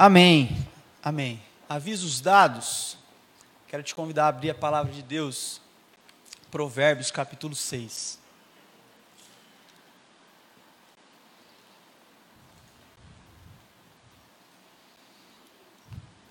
Amém. 0.00 0.56
Amém. 1.02 1.42
Avisos 1.68 2.20
dados. 2.20 2.96
Quero 3.66 3.82
te 3.82 3.96
convidar 3.96 4.26
a 4.26 4.28
abrir 4.28 4.50
a 4.50 4.54
palavra 4.54 4.92
de 4.92 5.02
Deus, 5.02 5.60
Provérbios 6.52 7.10
capítulo 7.10 7.52
6. 7.52 8.16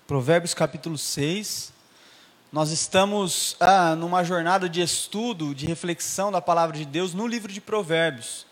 Provérbios 0.06 0.54
capítulo 0.54 0.96
6. 0.96 1.70
Nós 2.50 2.70
estamos 2.70 3.54
ah, 3.60 3.94
numa 3.94 4.24
jornada 4.24 4.66
de 4.66 4.80
estudo, 4.80 5.54
de 5.54 5.66
reflexão 5.66 6.32
da 6.32 6.40
palavra 6.40 6.74
de 6.74 6.86
Deus 6.86 7.12
no 7.12 7.26
livro 7.26 7.52
de 7.52 7.60
Provérbios. 7.60 8.46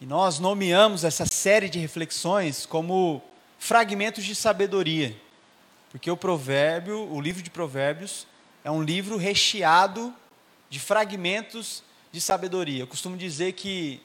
E 0.00 0.06
nós 0.06 0.38
nomeamos 0.38 1.04
essa 1.04 1.26
série 1.26 1.68
de 1.68 1.78
reflexões 1.78 2.64
como 2.64 3.22
fragmentos 3.62 4.24
de 4.24 4.34
sabedoria. 4.34 5.16
Porque 5.92 6.10
o 6.10 6.16
provérbio, 6.16 7.08
o 7.08 7.20
livro 7.20 7.40
de 7.40 7.48
Provérbios, 7.48 8.26
é 8.64 8.70
um 8.72 8.82
livro 8.82 9.16
recheado 9.16 10.12
de 10.68 10.80
fragmentos 10.80 11.80
de 12.10 12.20
sabedoria. 12.20 12.82
Eu 12.82 12.88
costumo 12.88 13.16
dizer 13.16 13.52
que 13.52 14.02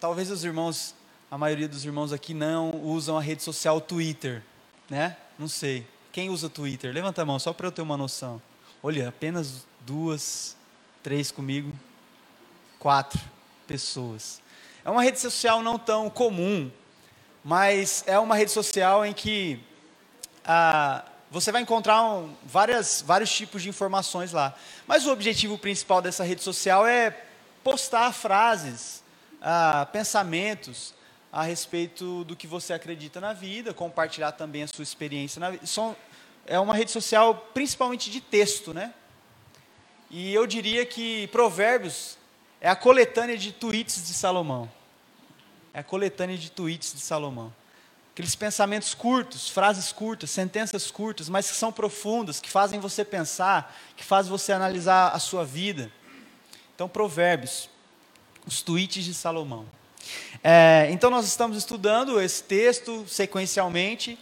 talvez 0.00 0.30
os 0.30 0.42
irmãos, 0.42 0.94
a 1.30 1.36
maioria 1.36 1.68
dos 1.68 1.84
irmãos 1.84 2.14
aqui 2.14 2.32
não 2.32 2.70
usam 2.82 3.18
a 3.18 3.20
rede 3.20 3.42
social 3.42 3.78
Twitter, 3.78 4.42
né? 4.88 5.18
Não 5.38 5.48
sei. 5.48 5.86
Quem 6.10 6.30
usa 6.30 6.48
Twitter? 6.48 6.90
Levanta 6.90 7.20
a 7.20 7.26
mão 7.26 7.38
só 7.38 7.52
para 7.52 7.66
eu 7.66 7.72
ter 7.72 7.82
uma 7.82 7.98
noção. 7.98 8.40
Olha, 8.82 9.10
apenas 9.10 9.66
duas, 9.80 10.56
três 11.02 11.30
comigo, 11.30 11.70
quatro 12.78 13.20
pessoas. 13.66 14.40
É 14.82 14.88
uma 14.88 15.02
rede 15.02 15.20
social 15.20 15.62
não 15.62 15.78
tão 15.78 16.08
comum 16.08 16.70
mas 17.44 18.02
é 18.06 18.18
uma 18.18 18.34
rede 18.34 18.50
social 18.50 19.04
em 19.04 19.12
que 19.12 19.60
ah, 20.42 21.04
você 21.30 21.52
vai 21.52 21.60
encontrar 21.60 22.02
um, 22.02 22.34
várias, 22.42 23.04
vários 23.06 23.30
tipos 23.30 23.62
de 23.62 23.68
informações 23.68 24.32
lá. 24.32 24.54
Mas 24.86 25.04
o 25.04 25.12
objetivo 25.12 25.58
principal 25.58 26.00
dessa 26.00 26.24
rede 26.24 26.42
social 26.42 26.86
é 26.86 27.14
postar 27.62 28.10
frases, 28.12 29.04
ah, 29.42 29.86
pensamentos 29.92 30.94
a 31.30 31.42
respeito 31.42 32.24
do 32.24 32.34
que 32.34 32.46
você 32.46 32.72
acredita 32.72 33.20
na 33.20 33.34
vida, 33.34 33.74
compartilhar 33.74 34.32
também 34.32 34.62
a 34.62 34.68
sua 34.68 34.82
experiência 34.82 35.38
na 35.38 35.50
vida. 35.50 35.64
É 36.46 36.58
uma 36.58 36.74
rede 36.74 36.90
social 36.90 37.50
principalmente 37.52 38.10
de 38.10 38.22
texto, 38.22 38.72
né? 38.72 38.94
E 40.10 40.32
eu 40.32 40.46
diria 40.46 40.86
que 40.86 41.26
Provérbios 41.28 42.16
é 42.60 42.70
a 42.70 42.76
coletânea 42.76 43.36
de 43.36 43.52
tweets 43.52 44.06
de 44.06 44.14
Salomão 44.14 44.70
é 45.74 45.80
a 45.80 45.84
coletânea 45.84 46.38
de 46.38 46.50
tweets 46.50 46.94
de 46.94 47.00
Salomão. 47.00 47.52
Aqueles 48.12 48.36
pensamentos 48.36 48.94
curtos, 48.94 49.48
frases 49.48 49.90
curtas, 49.90 50.30
sentenças 50.30 50.88
curtas, 50.88 51.28
mas 51.28 51.50
que 51.50 51.56
são 51.56 51.72
profundas, 51.72 52.40
que 52.40 52.48
fazem 52.48 52.78
você 52.78 53.04
pensar, 53.04 53.76
que 53.96 54.04
fazem 54.04 54.30
você 54.30 54.52
analisar 54.52 55.08
a 55.08 55.18
sua 55.18 55.44
vida. 55.44 55.90
Então, 56.76 56.88
Provérbios, 56.88 57.68
os 58.46 58.62
tweets 58.62 59.04
de 59.04 59.12
Salomão. 59.12 59.66
É, 60.44 60.86
então, 60.92 61.10
nós 61.10 61.26
estamos 61.26 61.56
estudando 61.56 62.20
esse 62.20 62.44
texto 62.44 63.04
sequencialmente. 63.08 64.16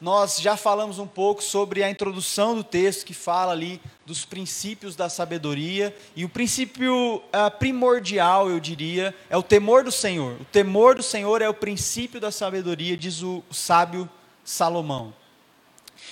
Nós 0.00 0.40
já 0.40 0.56
falamos 0.56 0.98
um 0.98 1.06
pouco 1.06 1.42
sobre 1.42 1.82
a 1.82 1.90
introdução 1.90 2.54
do 2.54 2.64
texto 2.64 3.04
que 3.04 3.12
fala 3.12 3.52
ali 3.52 3.78
dos 4.06 4.24
princípios 4.24 4.96
da 4.96 5.10
sabedoria. 5.10 5.94
E 6.16 6.24
o 6.24 6.28
princípio 6.28 7.16
uh, 7.16 7.50
primordial, 7.58 8.48
eu 8.48 8.58
diria, 8.58 9.14
é 9.28 9.36
o 9.36 9.42
temor 9.42 9.84
do 9.84 9.92
Senhor. 9.92 10.40
O 10.40 10.44
temor 10.46 10.94
do 10.94 11.02
Senhor 11.02 11.42
é 11.42 11.48
o 11.50 11.54
princípio 11.54 12.18
da 12.18 12.30
sabedoria, 12.30 12.96
diz 12.96 13.22
o 13.22 13.44
sábio 13.50 14.08
Salomão. 14.42 15.12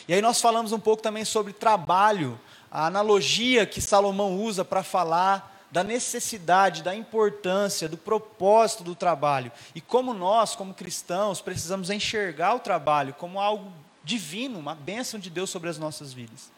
E 0.07 0.13
aí 0.13 0.21
nós 0.21 0.39
falamos 0.39 0.73
um 0.73 0.79
pouco 0.79 1.03
também 1.03 1.25
sobre 1.25 1.55
trabalho, 1.55 2.39
a 2.71 2.87
analogia 2.87 3.65
que 3.65 3.81
Salomão 3.81 4.37
usa 4.37 4.67
para 4.67 4.83
falar 4.83 5.58
da 5.71 5.85
necessidade, 5.85 6.83
da 6.83 6.95
importância, 6.95 7.89
do 7.89 7.97
propósito 7.97 8.83
do 8.83 8.95
trabalho. 8.95 9.53
E 9.75 9.81
como 9.81 10.15
nós, 10.15 10.57
como 10.57 10.73
cristãos, 10.73 11.41
precisamos 11.41 11.91
enxergar 11.91 12.55
o 12.55 12.61
trabalho 12.61 13.15
como 13.15 13.39
algo 13.39 13.73
divino, 14.03 14.59
uma 14.59 14.75
bênção 14.75 15.21
de 15.21 15.29
Deus 15.29 15.51
sobre 15.51 15.69
as 15.69 15.79
nossas 15.79 16.13
vidas. 16.13 16.51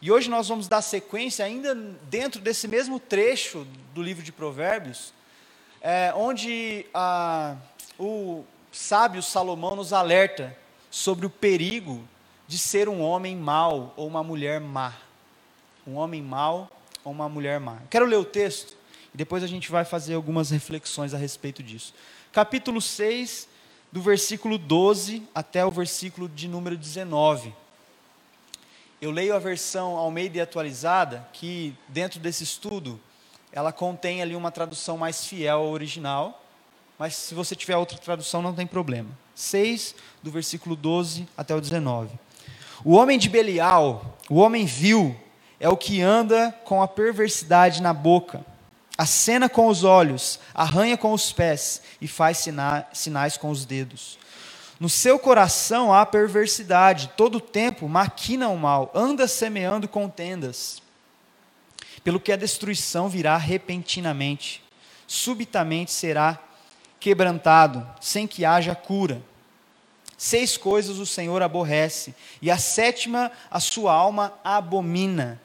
E 0.00 0.10
hoje 0.10 0.28
nós 0.28 0.48
vamos 0.48 0.68
dar 0.68 0.82
sequência, 0.82 1.44
ainda 1.44 1.74
dentro 1.74 2.40
desse 2.40 2.66
mesmo 2.68 2.98
trecho 2.98 3.66
do 3.94 4.02
livro 4.02 4.22
de 4.22 4.32
Provérbios, 4.32 5.14
é, 5.80 6.12
onde 6.14 6.84
a, 6.92 7.56
o 7.98 8.44
sábio 8.70 9.22
Salomão 9.22 9.76
nos 9.76 9.92
alerta 9.92 10.56
sobre 10.90 11.24
o 11.24 11.30
perigo 11.30 12.02
de 12.46 12.58
ser 12.58 12.88
um 12.88 13.00
homem 13.00 13.36
mau 13.36 13.94
ou 13.96 14.06
uma 14.06 14.22
mulher 14.22 14.60
má. 14.60 14.92
Um 15.86 15.94
homem 15.94 16.20
mau 16.20 16.68
ou 17.04 17.12
uma 17.12 17.28
mulher 17.28 17.60
má. 17.60 17.78
Quero 17.90 18.06
ler 18.06 18.16
o 18.16 18.24
texto 18.24 18.76
e 19.14 19.16
depois 19.16 19.42
a 19.42 19.46
gente 19.46 19.70
vai 19.70 19.84
fazer 19.84 20.14
algumas 20.14 20.50
reflexões 20.50 21.14
a 21.14 21.18
respeito 21.18 21.62
disso. 21.62 21.94
Capítulo 22.32 22.80
6, 22.80 23.48
do 23.90 24.00
versículo 24.00 24.56
12 24.56 25.22
até 25.34 25.64
o 25.64 25.70
versículo 25.70 26.28
de 26.28 26.48
número 26.48 26.76
19. 26.76 27.54
Eu 29.00 29.10
leio 29.10 29.34
a 29.34 29.38
versão 29.38 29.96
Almeida 29.96 30.42
atualizada, 30.42 31.28
que 31.32 31.74
dentro 31.88 32.20
desse 32.20 32.44
estudo, 32.44 33.00
ela 33.52 33.72
contém 33.72 34.22
ali 34.22 34.34
uma 34.34 34.50
tradução 34.50 34.96
mais 34.96 35.26
fiel 35.26 35.58
ao 35.58 35.70
original, 35.70 36.42
mas 36.98 37.14
se 37.16 37.34
você 37.34 37.56
tiver 37.56 37.76
outra 37.76 37.98
tradução 37.98 38.40
não 38.40 38.54
tem 38.54 38.66
problema. 38.66 39.10
6, 39.34 39.94
do 40.22 40.30
versículo 40.30 40.76
12 40.76 41.28
até 41.36 41.54
o 41.54 41.60
19. 41.60 42.10
O 42.84 42.94
homem 42.94 43.18
de 43.18 43.28
Belial, 43.28 44.16
o 44.30 44.36
homem 44.36 44.64
vil, 44.64 45.16
é 45.62 45.68
o 45.68 45.76
que 45.76 46.02
anda 46.02 46.50
com 46.64 46.82
a 46.82 46.88
perversidade 46.88 47.80
na 47.80 47.92
boca, 47.94 48.44
acena 48.98 49.48
com 49.48 49.68
os 49.68 49.84
olhos, 49.84 50.40
arranha 50.52 50.96
com 50.96 51.12
os 51.12 51.32
pés 51.32 51.80
e 52.00 52.08
faz 52.08 52.38
sina 52.38 52.84
sinais 52.92 53.36
com 53.36 53.48
os 53.48 53.64
dedos. 53.64 54.18
No 54.80 54.88
seu 54.88 55.20
coração 55.20 55.94
há 55.94 56.04
perversidade, 56.04 57.12
todo 57.16 57.36
o 57.36 57.40
tempo 57.40 57.88
maquina 57.88 58.48
o 58.48 58.58
mal, 58.58 58.90
anda 58.92 59.28
semeando 59.28 59.86
contendas. 59.86 60.82
Pelo 62.02 62.18
que 62.18 62.32
a 62.32 62.36
destruição 62.36 63.08
virá 63.08 63.36
repentinamente, 63.36 64.64
subitamente 65.06 65.92
será 65.92 66.40
quebrantado, 66.98 67.86
sem 68.00 68.26
que 68.26 68.44
haja 68.44 68.74
cura. 68.74 69.22
Seis 70.18 70.56
coisas 70.56 70.98
o 70.98 71.06
Senhor 71.06 71.40
aborrece, 71.40 72.16
e 72.40 72.50
a 72.50 72.58
sétima 72.58 73.30
a 73.48 73.60
sua 73.60 73.92
alma 73.92 74.34
abomina: 74.42 75.40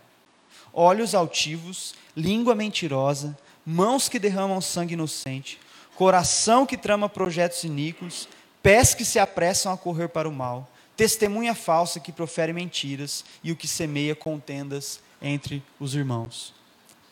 olhos 0.78 1.16
altivos, 1.16 1.96
língua 2.16 2.54
mentirosa, 2.54 3.36
mãos 3.66 4.08
que 4.08 4.20
derramam 4.20 4.62
sangue 4.62 4.94
inocente, 4.94 5.60
coração 5.96 6.68
que 6.68 6.78
trama 6.78 7.10
projetos 7.10 7.64
iníquos, 7.64 8.30
pés 8.62 8.94
que 8.94 9.04
se 9.04 9.18
apressam 9.18 9.74
a 9.74 9.78
correr 9.78 10.10
para 10.10 10.30
o 10.30 10.32
mal, 10.32 10.70
testemunha 10.96 11.56
falsa 11.56 12.00
que 12.00 12.12
profere 12.12 12.54
mentiras 12.54 13.26
e 13.44 13.52
o 13.52 13.56
que 13.56 13.68
semeia 13.68 14.16
contendas 14.16 15.00
entre 15.20 15.64
os 15.80 15.96
irmãos. 15.96 16.54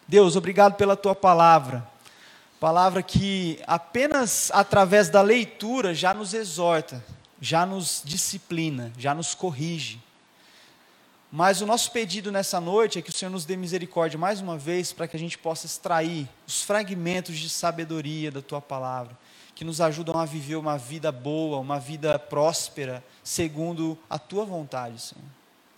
Deus, 0.07 0.35
obrigado 0.35 0.75
pela 0.75 0.95
tua 0.95 1.15
palavra. 1.15 1.89
Palavra 2.59 3.01
que 3.01 3.59
apenas 3.65 4.51
através 4.53 5.09
da 5.09 5.23
leitura 5.23 5.91
já 5.95 6.13
nos 6.13 6.35
exorta, 6.35 7.03
já 7.41 7.65
nos 7.65 8.03
disciplina, 8.05 8.93
já 8.95 9.15
nos 9.15 9.33
corrige. 9.33 10.04
Mas 11.35 11.59
o 11.59 11.65
nosso 11.65 11.91
pedido 11.91 12.31
nessa 12.31 12.61
noite 12.61 12.97
é 12.97 13.01
que 13.01 13.09
o 13.09 13.13
Senhor 13.13 13.29
nos 13.29 13.43
dê 13.43 13.57
misericórdia 13.57 14.17
mais 14.17 14.39
uma 14.39 14.57
vez 14.57 14.93
para 14.93 15.05
que 15.05 15.17
a 15.17 15.19
gente 15.19 15.37
possa 15.37 15.65
extrair 15.65 16.29
os 16.47 16.61
fragmentos 16.61 17.37
de 17.37 17.49
sabedoria 17.49 18.31
da 18.31 18.41
tua 18.41 18.61
palavra, 18.61 19.17
que 19.53 19.65
nos 19.65 19.81
ajudam 19.81 20.17
a 20.17 20.23
viver 20.23 20.55
uma 20.55 20.77
vida 20.77 21.11
boa, 21.11 21.59
uma 21.59 21.77
vida 21.77 22.17
próspera, 22.17 23.03
segundo 23.21 23.99
a 24.09 24.17
tua 24.17 24.45
vontade, 24.45 25.01
Senhor. 25.01 25.25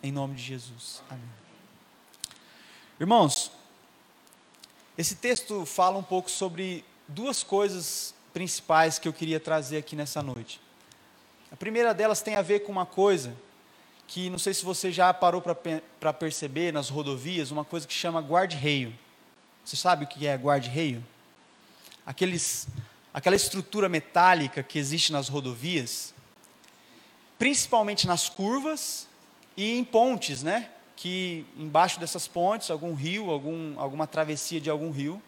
Em 0.04 0.12
nome 0.12 0.36
de 0.36 0.44
Jesus. 0.44 1.02
Amém. 1.10 1.26
Irmãos, 3.00 3.52
esse 4.96 5.16
texto 5.16 5.66
fala 5.66 5.98
um 5.98 6.04
pouco 6.04 6.30
sobre 6.30 6.86
duas 7.08 7.42
coisas 7.42 8.14
principais 8.32 9.00
que 9.00 9.08
eu 9.08 9.14
queria 9.14 9.40
trazer 9.40 9.78
aqui 9.78 9.96
nessa 9.96 10.22
noite. 10.22 10.62
A 11.52 11.56
primeira 11.56 11.96
delas 11.96 12.22
tem 12.22 12.36
a 12.36 12.44
ver 12.44 12.60
com 12.60 12.72
uma 12.72 12.86
coisa 12.86 13.34
que 14.08 14.30
não 14.30 14.40
sei 14.40 14.54
se 14.54 14.64
você 14.64 14.92
já 14.92 15.14
parou 15.14 15.42
para 15.42 16.14
perceber 16.14 16.72
nas 16.72 16.90
rodovias, 16.90 17.52
uma 17.52 17.66
coisa 17.66 17.86
que 17.86 17.94
chama 17.94 18.22
guarda-reio. 18.22 18.94
Você 19.64 19.76
sabe 19.76 20.06
o 20.06 20.08
que 20.08 20.26
é 20.26 20.36
guarda-reio? 20.36 21.06
Aqueles, 22.06 22.68
aquela 23.14 23.36
estrutura 23.36 23.90
metálica 23.90 24.64
que 24.64 24.80
existe 24.80 25.12
nas 25.12 25.28
rodovias, 25.28 26.14
principalmente 27.38 28.08
nas 28.08 28.30
curvas 28.30 29.08
e 29.58 29.78
em 29.78 29.84
pontes, 29.84 30.42
né? 30.42 30.70
Que 30.96 31.46
embaixo 31.58 32.00
dessas 32.00 32.28
pontes, 32.28 32.72
algum 32.72 32.94
rio, 32.94 33.30
algum, 33.30 33.78
alguma 33.78 34.08
travessia 34.08 34.62
de 34.62 34.70
algum 34.70 34.90
rio. 34.90 35.22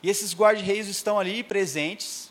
E 0.00 0.08
esses 0.08 0.32
guarda-reios 0.32 0.86
estão 0.86 1.18
ali 1.18 1.42
presentes 1.42 2.30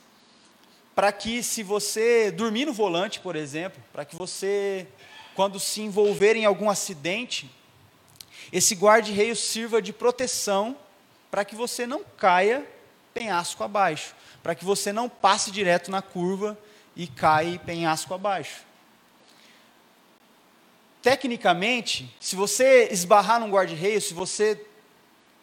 para 0.95 1.11
que 1.11 1.41
se 1.41 1.63
você 1.63 2.31
dormir 2.31 2.65
no 2.65 2.73
volante, 2.73 3.19
por 3.19 3.35
exemplo, 3.35 3.81
para 3.91 4.05
que 4.05 4.15
você, 4.15 4.87
quando 5.41 5.59
se 5.59 5.81
envolver 5.81 6.35
em 6.35 6.45
algum 6.45 6.69
acidente, 6.69 7.49
esse 8.53 8.75
guarda-reio 8.75 9.35
sirva 9.35 9.81
de 9.81 9.91
proteção 9.91 10.77
para 11.31 11.43
que 11.43 11.55
você 11.55 11.87
não 11.87 12.03
caia 12.15 12.63
penhasco 13.11 13.63
abaixo, 13.63 14.13
para 14.43 14.53
que 14.53 14.63
você 14.63 14.93
não 14.93 15.09
passe 15.09 15.49
direto 15.49 15.89
na 15.89 15.99
curva 15.99 16.55
e 16.95 17.07
caia 17.07 17.57
penhasco 17.57 18.13
abaixo. 18.13 18.57
Tecnicamente, 21.01 22.15
se 22.19 22.35
você 22.35 22.89
esbarrar 22.91 23.39
num 23.39 23.49
guarda-reio, 23.49 23.99
se 23.99 24.13
você 24.13 24.63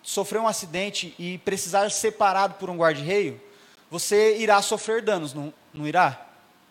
sofrer 0.00 0.40
um 0.40 0.46
acidente 0.46 1.12
e 1.18 1.38
precisar 1.38 1.90
ser 1.90 2.12
parado 2.12 2.54
por 2.54 2.70
um 2.70 2.76
guarda-reio, 2.76 3.40
você 3.90 4.38
irá 4.38 4.62
sofrer 4.62 5.02
danos, 5.02 5.34
não, 5.34 5.52
não 5.74 5.88
irá? 5.88 6.24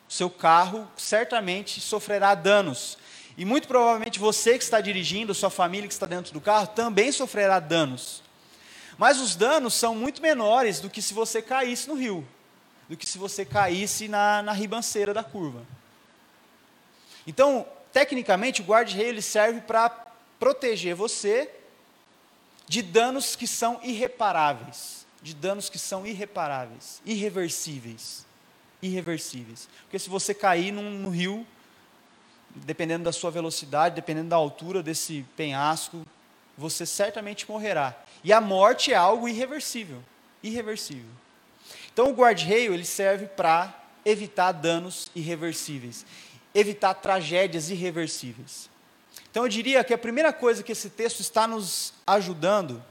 Seu 0.08 0.30
carro 0.30 0.90
certamente 0.96 1.82
sofrerá 1.82 2.34
danos. 2.34 2.98
E 3.38 3.46
muito 3.46 3.68
provavelmente 3.68 4.20
você 4.20 4.58
que 4.58 4.64
está 4.64 4.82
dirigindo, 4.82 5.34
sua 5.36 5.52
família 5.52 5.88
que 5.88 5.94
está 5.94 6.08
dentro 6.08 6.34
do 6.34 6.42
carro, 6.42 6.68
também 6.68 7.12
sofrerá 7.12 7.60
danos. 7.60 8.24
Mas 8.98 9.20
os 9.22 9.36
danos 9.36 9.76
são 9.76 9.94
muito 9.94 10.22
menores 10.24 10.80
do 10.80 10.90
que 10.90 11.04
se 11.04 11.14
você 11.14 11.40
caísse 11.40 11.88
no 11.88 11.94
rio, 11.94 12.28
do 12.90 12.98
que 12.98 13.06
se 13.06 13.20
você 13.20 13.46
caísse 13.46 14.08
na, 14.08 14.42
na 14.42 14.54
ribanceira 14.54 15.14
da 15.14 15.24
curva. 15.24 15.64
Então, 17.28 17.68
tecnicamente, 17.94 18.62
o 18.62 18.66
guarda-reio 18.66 19.22
serve 19.22 19.62
para 19.62 19.90
proteger 20.40 20.96
você 20.96 21.52
de 22.68 22.82
danos 22.82 23.36
que 23.36 23.46
são 23.46 23.80
irreparáveis, 23.84 25.06
de 25.22 25.36
danos 25.36 25.70
que 25.70 25.78
são 25.78 26.08
irreparáveis, 26.08 27.02
irreversíveis, 27.06 28.26
irreversíveis. 28.82 29.70
Porque 29.84 30.00
se 30.00 30.10
você 30.10 30.34
cair 30.34 30.72
num, 30.72 30.90
no 30.90 31.10
rio, 31.10 31.46
dependendo 32.56 33.04
da 33.04 33.12
sua 33.12 33.32
velocidade, 33.32 33.96
dependendo 33.96 34.30
da 34.30 34.36
altura 34.36 34.82
desse 34.82 35.26
penhasco, 35.36 36.06
você 36.58 36.86
certamente 36.86 37.50
morrerá. 37.50 37.96
E 38.24 38.34
a 38.34 38.42
morte 38.42 38.92
é 38.92 38.96
algo 38.96 39.28
irreversível, 39.28 40.04
irreversível. 40.42 41.10
Então 41.94 42.10
o 42.10 42.14
guarda-reio 42.14 42.74
ele 42.74 42.86
serve 42.86 43.28
para 43.28 43.74
evitar 44.06 44.52
danos 44.52 45.10
irreversíveis, 45.16 46.06
evitar 46.54 46.94
tragédias 46.96 47.70
irreversíveis. 47.70 48.70
Então 49.30 49.44
eu 49.44 49.50
diria 49.50 49.84
que 49.84 49.94
a 49.94 49.98
primeira 49.98 50.34
coisa 50.34 50.64
que 50.64 50.72
esse 50.72 50.90
texto 50.90 51.20
está 51.20 51.48
nos 51.48 51.94
ajudando, 52.06 52.84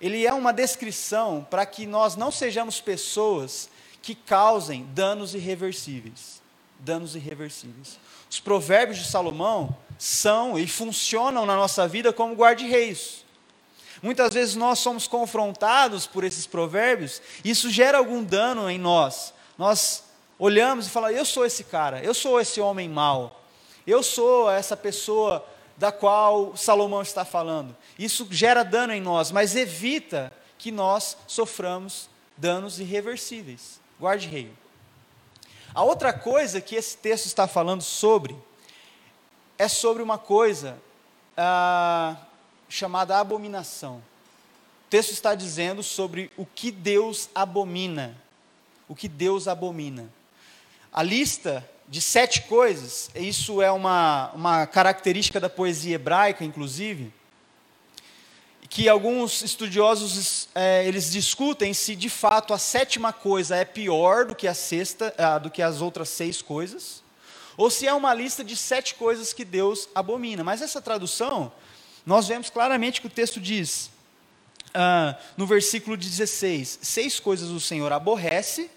ele 0.00 0.26
é 0.26 0.32
uma 0.32 0.52
descrição 0.52 1.46
para 1.48 1.64
que 1.64 1.86
nós 1.86 2.16
não 2.16 2.30
sejamos 2.30 2.80
pessoas 2.80 3.70
que 4.00 4.14
causem 4.14 4.84
danos 4.92 5.34
irreversíveis. 5.34 6.42
Danos 6.80 7.14
irreversíveis. 7.14 8.00
Os 8.32 8.40
provérbios 8.40 8.96
de 8.96 9.04
Salomão 9.04 9.76
são 9.98 10.58
e 10.58 10.66
funcionam 10.66 11.44
na 11.44 11.54
nossa 11.54 11.86
vida 11.86 12.14
como 12.14 12.34
guarda-reios. 12.34 13.26
Muitas 14.02 14.32
vezes 14.32 14.54
nós 14.54 14.78
somos 14.78 15.06
confrontados 15.06 16.06
por 16.06 16.24
esses 16.24 16.46
provérbios, 16.46 17.20
e 17.44 17.50
isso 17.50 17.68
gera 17.68 17.98
algum 17.98 18.24
dano 18.24 18.70
em 18.70 18.78
nós. 18.78 19.34
Nós 19.58 20.04
olhamos 20.38 20.86
e 20.86 20.90
falamos: 20.90 21.18
eu 21.18 21.26
sou 21.26 21.44
esse 21.44 21.62
cara, 21.64 22.02
eu 22.02 22.14
sou 22.14 22.40
esse 22.40 22.58
homem 22.58 22.88
mau, 22.88 23.44
eu 23.86 24.02
sou 24.02 24.50
essa 24.50 24.78
pessoa 24.78 25.46
da 25.76 25.92
qual 25.92 26.56
Salomão 26.56 27.02
está 27.02 27.26
falando. 27.26 27.76
Isso 27.98 28.26
gera 28.30 28.62
dano 28.62 28.94
em 28.94 29.00
nós, 29.02 29.30
mas 29.30 29.54
evita 29.54 30.32
que 30.56 30.72
nós 30.72 31.18
soframos 31.26 32.08
danos 32.38 32.80
irreversíveis. 32.80 33.78
Guarde 34.00 34.26
rei. 34.26 34.50
A 35.74 35.82
outra 35.82 36.12
coisa 36.12 36.60
que 36.60 36.74
esse 36.74 36.96
texto 36.96 37.26
está 37.26 37.48
falando 37.48 37.82
sobre 37.82 38.36
é 39.58 39.68
sobre 39.68 40.02
uma 40.02 40.18
coisa 40.18 40.78
ah, 41.36 42.16
chamada 42.68 43.18
abominação. 43.18 43.96
O 43.96 44.90
texto 44.90 45.12
está 45.12 45.34
dizendo 45.34 45.82
sobre 45.82 46.30
o 46.36 46.44
que 46.44 46.70
Deus 46.70 47.30
abomina. 47.34 48.16
O 48.88 48.94
que 48.94 49.08
Deus 49.08 49.48
abomina. 49.48 50.12
A 50.92 51.02
lista 51.02 51.66
de 51.88 52.02
sete 52.02 52.42
coisas, 52.42 53.10
isso 53.14 53.62
é 53.62 53.70
uma, 53.70 54.30
uma 54.32 54.66
característica 54.66 55.40
da 55.40 55.48
poesia 55.48 55.94
hebraica, 55.94 56.44
inclusive, 56.44 57.12
que 58.74 58.88
alguns 58.88 59.42
estudiosos 59.42 60.48
é, 60.54 60.86
eles 60.88 61.12
discutem 61.12 61.74
se 61.74 61.94
de 61.94 62.08
fato 62.08 62.54
a 62.54 62.58
sétima 62.58 63.12
coisa 63.12 63.54
é 63.54 63.66
pior 63.66 64.24
do 64.24 64.34
que 64.34 64.48
a 64.48 64.54
sexta, 64.54 65.14
ah, 65.18 65.36
do 65.36 65.50
que 65.50 65.60
as 65.60 65.82
outras 65.82 66.08
seis 66.08 66.40
coisas, 66.40 67.02
ou 67.54 67.68
se 67.68 67.86
é 67.86 67.92
uma 67.92 68.14
lista 68.14 68.42
de 68.42 68.56
sete 68.56 68.94
coisas 68.94 69.34
que 69.34 69.44
Deus 69.44 69.90
abomina. 69.94 70.42
Mas 70.42 70.62
essa 70.62 70.80
tradução, 70.80 71.52
nós 72.06 72.26
vemos 72.26 72.48
claramente 72.48 73.02
que 73.02 73.06
o 73.06 73.10
texto 73.10 73.38
diz, 73.38 73.90
ah, 74.72 75.18
no 75.36 75.46
versículo 75.46 75.94
16: 75.94 76.78
seis 76.80 77.20
coisas 77.20 77.50
o 77.50 77.60
Senhor 77.60 77.92
aborrece, 77.92 78.70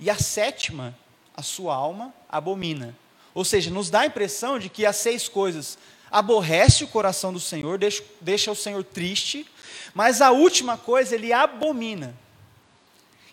e 0.00 0.08
a 0.08 0.16
sétima 0.16 0.96
a 1.36 1.42
sua 1.42 1.74
alma 1.74 2.14
abomina. 2.26 2.96
Ou 3.34 3.44
seja, 3.44 3.70
nos 3.70 3.90
dá 3.90 4.00
a 4.00 4.06
impressão 4.06 4.58
de 4.58 4.70
que 4.70 4.86
as 4.86 4.96
seis 4.96 5.28
coisas 5.28 5.76
aborrece 6.14 6.84
o 6.84 6.86
coração 6.86 7.32
do 7.32 7.40
Senhor, 7.40 7.76
deixa, 7.76 8.04
deixa 8.20 8.52
o 8.52 8.54
Senhor 8.54 8.84
triste, 8.84 9.44
mas 9.92 10.22
a 10.22 10.30
última 10.30 10.78
coisa 10.78 11.16
ele 11.16 11.32
abomina. 11.32 12.14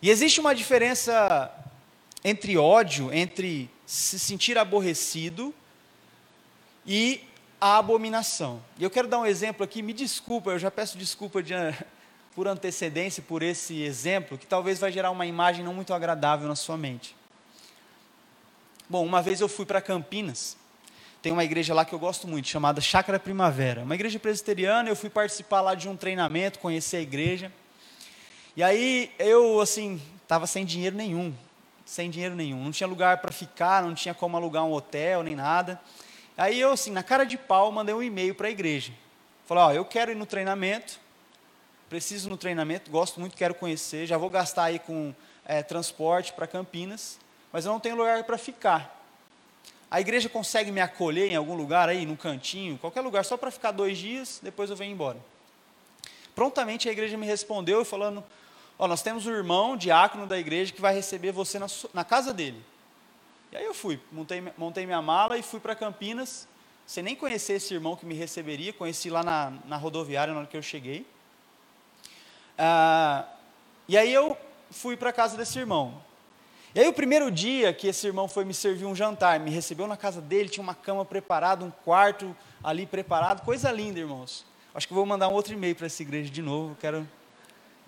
E 0.01 0.09
existe 0.09 0.39
uma 0.39 0.55
diferença 0.55 1.51
entre 2.23 2.57
ódio, 2.57 3.13
entre 3.13 3.69
se 3.85 4.17
sentir 4.17 4.57
aborrecido 4.57 5.53
e 6.83 7.23
a 7.59 7.77
abominação. 7.77 8.59
E 8.79 8.83
eu 8.83 8.89
quero 8.89 9.07
dar 9.07 9.19
um 9.19 9.27
exemplo 9.27 9.63
aqui, 9.63 9.83
me 9.83 9.93
desculpa, 9.93 10.49
eu 10.49 10.57
já 10.57 10.71
peço 10.71 10.97
desculpa 10.97 11.43
de, 11.43 11.53
por 12.33 12.47
antecedência 12.47 13.21
por 13.21 13.43
esse 13.43 13.83
exemplo, 13.83 14.39
que 14.39 14.47
talvez 14.47 14.79
vai 14.79 14.91
gerar 14.91 15.11
uma 15.11 15.27
imagem 15.27 15.63
não 15.63 15.75
muito 15.75 15.93
agradável 15.93 16.47
na 16.47 16.55
sua 16.55 16.77
mente. 16.77 17.15
Bom, 18.89 19.05
uma 19.05 19.21
vez 19.21 19.39
eu 19.39 19.47
fui 19.47 19.67
para 19.67 19.79
Campinas, 19.79 20.57
tem 21.21 21.31
uma 21.31 21.43
igreja 21.43 21.73
lá 21.73 21.85
que 21.85 21.93
eu 21.93 21.99
gosto 21.99 22.27
muito, 22.27 22.47
chamada 22.47 22.81
Chácara 22.81 23.19
Primavera. 23.19 23.83
Uma 23.83 23.93
igreja 23.93 24.17
presbiteriana, 24.17 24.89
eu 24.89 24.95
fui 24.95 25.09
participar 25.09 25.61
lá 25.61 25.75
de 25.75 25.87
um 25.87 25.95
treinamento, 25.95 26.57
conhecer 26.57 26.97
a 26.97 27.01
igreja. 27.01 27.51
E 28.55 28.63
aí 28.63 29.11
eu, 29.19 29.61
assim, 29.61 30.01
estava 30.23 30.47
sem 30.47 30.65
dinheiro 30.65 30.95
nenhum, 30.95 31.33
sem 31.85 32.09
dinheiro 32.09 32.35
nenhum. 32.35 32.63
Não 32.63 32.71
tinha 32.71 32.87
lugar 32.87 33.19
para 33.19 33.31
ficar, 33.31 33.83
não 33.83 33.93
tinha 33.93 34.13
como 34.13 34.35
alugar 34.35 34.65
um 34.65 34.73
hotel, 34.73 35.21
nem 35.21 35.35
nada. 35.35 35.79
Aí 36.35 36.59
eu, 36.59 36.71
assim, 36.71 36.91
na 36.91 37.03
cara 37.03 37.23
de 37.23 37.37
pau, 37.37 37.71
mandei 37.71 37.93
um 37.93 38.01
e-mail 38.01 38.33
para 38.33 38.47
a 38.47 38.51
igreja. 38.51 38.91
Falei, 39.45 39.63
ó, 39.63 39.71
eu 39.71 39.85
quero 39.85 40.11
ir 40.11 40.15
no 40.15 40.25
treinamento, 40.25 40.99
preciso 41.89 42.29
no 42.29 42.37
treinamento, 42.37 42.89
gosto 42.89 43.19
muito, 43.19 43.37
quero 43.37 43.53
conhecer, 43.53 44.07
já 44.07 44.17
vou 44.17 44.29
gastar 44.29 44.63
aí 44.63 44.79
com 44.79 45.13
é, 45.45 45.61
transporte 45.61 46.33
para 46.33 46.47
Campinas 46.47 47.19
mas 47.51 47.65
eu 47.65 47.71
não 47.71 47.79
tenho 47.79 47.95
lugar 47.95 48.23
para 48.23 48.37
ficar. 48.37 49.00
A 49.91 49.99
igreja 49.99 50.29
consegue 50.29 50.71
me 50.71 50.79
acolher 50.79 51.29
em 51.29 51.35
algum 51.35 51.53
lugar 51.53 51.89
aí, 51.89 52.05
num 52.05 52.15
cantinho, 52.15 52.77
qualquer 52.77 53.01
lugar, 53.01 53.25
só 53.25 53.35
para 53.35 53.51
ficar 53.51 53.71
dois 53.71 53.97
dias, 53.97 54.39
depois 54.41 54.69
eu 54.69 54.75
venho 54.75 54.93
embora. 54.93 55.17
Prontamente 56.33 56.87
a 56.87 56.93
igreja 56.93 57.17
me 57.17 57.25
respondeu 57.25 57.83
falando: 57.83 58.23
Ó, 58.79 58.87
nós 58.87 59.01
temos 59.01 59.27
um 59.27 59.31
irmão, 59.31 59.75
diácono 59.75 60.25
da 60.25 60.39
igreja, 60.39 60.71
que 60.71 60.79
vai 60.79 60.93
receber 60.93 61.33
você 61.33 61.59
na, 61.59 61.67
na 61.93 62.05
casa 62.05 62.33
dele. 62.33 62.63
E 63.51 63.57
aí 63.57 63.65
eu 63.65 63.73
fui, 63.73 63.99
montei, 64.09 64.41
montei 64.57 64.85
minha 64.85 65.01
mala 65.01 65.37
e 65.37 65.43
fui 65.43 65.59
para 65.59 65.75
Campinas, 65.75 66.47
sem 66.87 67.03
nem 67.03 67.13
conhecer 67.13 67.53
esse 67.53 67.73
irmão 67.73 67.97
que 67.97 68.05
me 68.05 68.15
receberia, 68.15 68.71
conheci 68.71 69.09
lá 69.09 69.21
na, 69.21 69.53
na 69.65 69.75
rodoviária 69.75 70.33
na 70.33 70.39
hora 70.39 70.47
que 70.47 70.55
eu 70.55 70.61
cheguei. 70.61 71.05
Ah, 72.57 73.25
e 73.89 73.97
aí 73.97 74.13
eu 74.13 74.37
fui 74.69 74.95
para 74.95 75.09
a 75.09 75.13
casa 75.13 75.35
desse 75.35 75.59
irmão. 75.59 76.01
E 76.73 76.79
aí, 76.79 76.87
o 76.87 76.93
primeiro 76.93 77.29
dia 77.29 77.73
que 77.73 77.87
esse 77.87 78.07
irmão 78.07 78.29
foi 78.29 78.45
me 78.45 78.53
servir 78.53 78.85
um 78.85 78.95
jantar, 78.95 79.37
me 79.41 79.51
recebeu 79.51 79.87
na 79.87 79.97
casa 79.97 80.21
dele, 80.21 80.47
tinha 80.47 80.63
uma 80.63 80.73
cama 80.73 81.03
preparada, 81.03 81.65
um 81.65 81.69
quarto 81.69 82.33
ali 82.63 82.85
preparado, 82.85 83.43
coisa 83.43 83.69
linda, 83.69 83.99
irmãos. 83.99 84.45
Acho 84.73 84.87
que 84.87 84.93
vou 84.93 85.05
mandar 85.05 85.27
um 85.27 85.33
outro 85.33 85.53
e-mail 85.53 85.75
para 85.75 85.87
essa 85.87 86.01
igreja 86.01 86.29
de 86.29 86.41
novo, 86.41 86.77
quero 86.79 87.05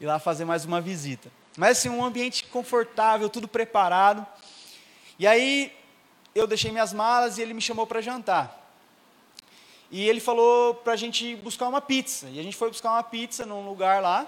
ir 0.01 0.05
lá 0.05 0.19
fazer 0.19 0.43
mais 0.43 0.65
uma 0.65 0.81
visita. 0.81 1.31
Mas 1.57 1.77
assim, 1.77 1.87
um 1.87 2.03
ambiente 2.03 2.43
confortável, 2.45 3.29
tudo 3.29 3.47
preparado. 3.47 4.27
E 5.17 5.25
aí, 5.25 5.71
eu 6.35 6.45
deixei 6.45 6.69
minhas 6.69 6.91
malas 6.91 7.37
e 7.37 7.41
ele 7.41 7.53
me 7.53 7.61
chamou 7.61 7.87
para 7.87 8.01
jantar. 8.01 8.59
E 9.89 10.09
ele 10.09 10.19
falou 10.19 10.73
para 10.75 10.91
a 10.91 10.97
gente 10.97 11.37
buscar 11.37 11.69
uma 11.69 11.79
pizza. 11.79 12.27
E 12.27 12.37
a 12.37 12.43
gente 12.43 12.57
foi 12.57 12.67
buscar 12.67 12.91
uma 12.91 13.03
pizza 13.03 13.45
num 13.45 13.65
lugar 13.65 14.01
lá. 14.01 14.27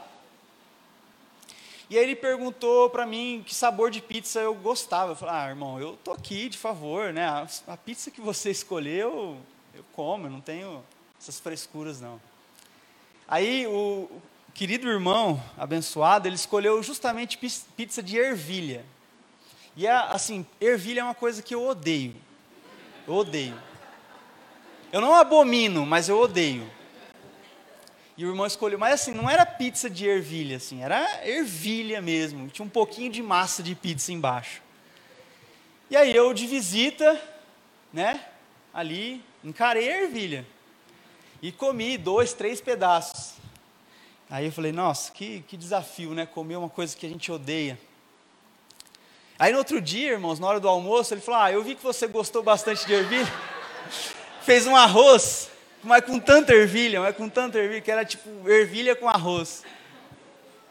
E 1.89 1.98
aí 1.98 2.04
ele 2.04 2.15
perguntou 2.15 2.89
para 2.89 3.06
mim 3.06 3.44
que 3.46 3.54
sabor 3.54 3.92
de 3.92 4.01
pizza 4.01 4.39
eu 4.39 4.56
gostava. 4.56 5.12
Eu 5.12 5.15
falei, 5.15 5.36
ah, 5.36 5.50
irmão, 5.50 5.80
eu 5.80 5.98
tô 6.04 6.12
aqui, 6.12 6.50
de 6.50 6.58
favor, 6.58 7.13
né? 7.13 7.25
A, 7.25 7.48
a 7.68 7.77
pizza 7.77 8.10
que 8.10 8.20
você 8.20 8.50
escolheu, 8.50 9.38
eu 9.74 9.84
como, 9.94 10.25
eu 10.25 10.32
não 10.32 10.42
tenho 10.42 10.84
essas 11.20 11.39
frescuras, 11.39 12.01
não. 12.01 12.20
Aí 13.27 13.68
o 13.68 14.10
querido 14.54 14.88
irmão, 14.88 15.44
abençoado, 15.58 16.27
ele 16.27 16.36
escolheu 16.36 16.82
justamente 16.82 17.38
pizza 17.38 18.01
de 18.01 18.18
ervilha. 18.18 18.86
E 19.75 19.86
é 19.86 19.92
assim, 19.92 20.46
ervilha 20.62 21.01
é 21.01 21.04
uma 21.04 21.13
coisa 21.13 21.42
que 21.42 21.54
eu 21.54 21.68
odeio. 21.68 22.15
Eu 23.08 23.13
odeio. 23.15 23.60
Eu 24.92 25.01
não 25.01 25.13
abomino, 25.13 25.86
mas 25.86 26.08
eu 26.08 26.18
odeio. 26.18 26.65
E 28.17 28.25
o 28.25 28.29
irmão 28.29 28.45
escolheu, 28.45 28.79
mas 28.79 28.93
assim, 28.93 29.12
não 29.12 29.29
era 29.29 29.45
pizza 29.45 29.89
de 29.89 30.07
ervilha, 30.07 30.57
assim, 30.57 30.81
era 30.81 31.27
ervilha 31.27 32.01
mesmo. 32.01 32.48
Tinha 32.48 32.65
um 32.65 32.69
pouquinho 32.69 33.12
de 33.12 33.22
massa 33.22 33.62
de 33.62 33.75
pizza 33.75 34.13
embaixo. 34.13 34.62
E 35.89 35.98
aí 35.98 36.15
eu 36.15 36.34
de 36.34 36.48
visita, 36.48 37.22
né, 37.91 38.25
ali, 38.74 39.24
encarei 39.43 39.91
a 39.91 40.01
ervilha. 40.03 40.45
E 41.41 41.51
comi 41.51 41.98
dois, 41.98 42.34
três 42.34 42.62
pedaços. 42.62 43.34
Aí 44.29 44.45
eu 44.45 44.51
falei, 44.51 44.72
nossa, 44.72 45.12
que, 45.12 45.41
que 45.48 45.55
desafio, 45.55 46.13
né? 46.13 46.25
Comer 46.25 46.55
uma 46.55 46.69
coisa 46.69 46.95
que 46.95 47.05
a 47.05 47.10
gente 47.10 47.31
odeia. 47.31 47.77
Aí 49.38 49.51
no 49.51 49.57
outro 49.57 49.81
dia, 49.81 50.13
irmãos, 50.13 50.39
na 50.39 50.48
hora 50.48 50.60
do 50.62 50.69
almoço, 50.69 51.13
ele 51.13 51.19
falou: 51.19 51.41
Ah, 51.41 51.51
eu 51.51 51.62
vi 51.62 51.75
que 51.75 51.84
você 51.84 52.07
gostou 52.07 52.41
bastante 52.41 52.86
de 52.86 52.93
ervilha. 52.93 53.31
Fez 54.41 54.65
um 54.65 54.75
arroz, 54.75 55.50
mas 55.86 56.04
com 56.04 56.20
tanta 56.20 56.54
ervilha, 56.54 57.00
mas 57.00 57.15
com 57.15 57.30
tanta 57.30 57.58
ervilha, 57.58 57.82
que 57.82 57.92
era 57.92 58.04
tipo 58.04 58.50
ervilha 58.50 58.96
com 58.96 59.08
arroz. 59.08 59.63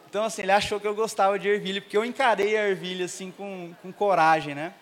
Então, 0.08 0.24
assim, 0.24 0.42
ele 0.42 0.52
achou 0.52 0.78
que 0.78 0.86
eu 0.86 0.94
gostava 0.94 1.38
de 1.38 1.48
ervilha, 1.48 1.80
porque 1.80 1.96
eu 1.96 2.04
encarei 2.04 2.56
a 2.56 2.68
ervilha 2.68 3.06
assim 3.06 3.30
com, 3.30 3.74
com 3.80 3.92
coragem, 3.92 4.54
né? 4.54 4.74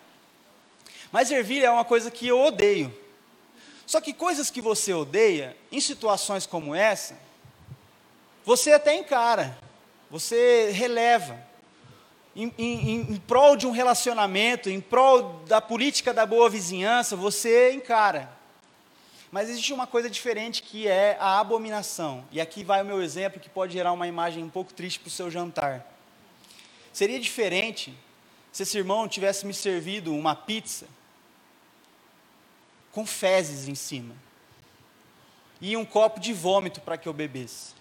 Mas 1.11 1.31
ervilha 1.31 1.67
é 1.67 1.71
uma 1.71 1.85
coisa 1.85 2.09
que 2.11 2.27
eu 2.27 2.39
odeio. 2.39 2.93
Só 3.85 4.01
que 4.01 4.13
coisas 4.13 4.49
que 4.49 4.61
você 4.61 4.93
odeia, 4.93 5.55
em 5.71 5.79
situações 5.79 6.45
como 6.45 6.73
essa, 6.73 7.15
você 8.43 8.73
até 8.73 8.95
encara, 8.95 9.57
você 10.09 10.71
releva 10.71 11.37
em, 12.35 12.53
em, 12.57 13.01
em 13.01 13.15
prol 13.17 13.55
de 13.55 13.67
um 13.67 13.71
relacionamento, 13.71 14.69
em 14.69 14.81
prol 14.81 15.41
da 15.47 15.61
política 15.61 16.13
da 16.13 16.25
boa 16.25 16.49
vizinhança, 16.49 17.15
você 17.15 17.71
encara. 17.71 18.29
Mas 19.33 19.49
existe 19.49 19.73
uma 19.73 19.87
coisa 19.87 20.07
diferente 20.09 20.61
que 20.61 20.87
é 20.87 21.17
a 21.19 21.39
abominação. 21.39 22.23
E 22.31 22.39
aqui 22.39 22.63
vai 22.63 22.81
o 22.83 22.85
meu 22.85 23.01
exemplo 23.01 23.39
que 23.39 23.49
pode 23.49 23.73
gerar 23.73 23.91
uma 23.91 24.07
imagem 24.07 24.43
um 24.43 24.49
pouco 24.49 24.71
triste 24.71 24.99
para 24.99 25.07
o 25.07 25.11
seu 25.11 25.31
jantar. 25.31 25.85
Seria 26.93 27.19
diferente 27.19 27.97
se 28.51 28.61
esse 28.61 28.77
irmão 28.77 29.07
tivesse 29.07 29.45
me 29.47 29.53
servido 29.53 30.15
uma 30.15 30.35
pizza 30.35 30.85
com 32.91 33.05
fezes 33.05 33.67
em 33.67 33.73
cima 33.73 34.15
e 35.59 35.75
um 35.75 35.83
copo 35.83 36.19
de 36.19 36.31
vômito 36.31 36.79
para 36.79 36.95
que 36.97 37.09
eu 37.09 37.13
bebesse. 37.13 37.73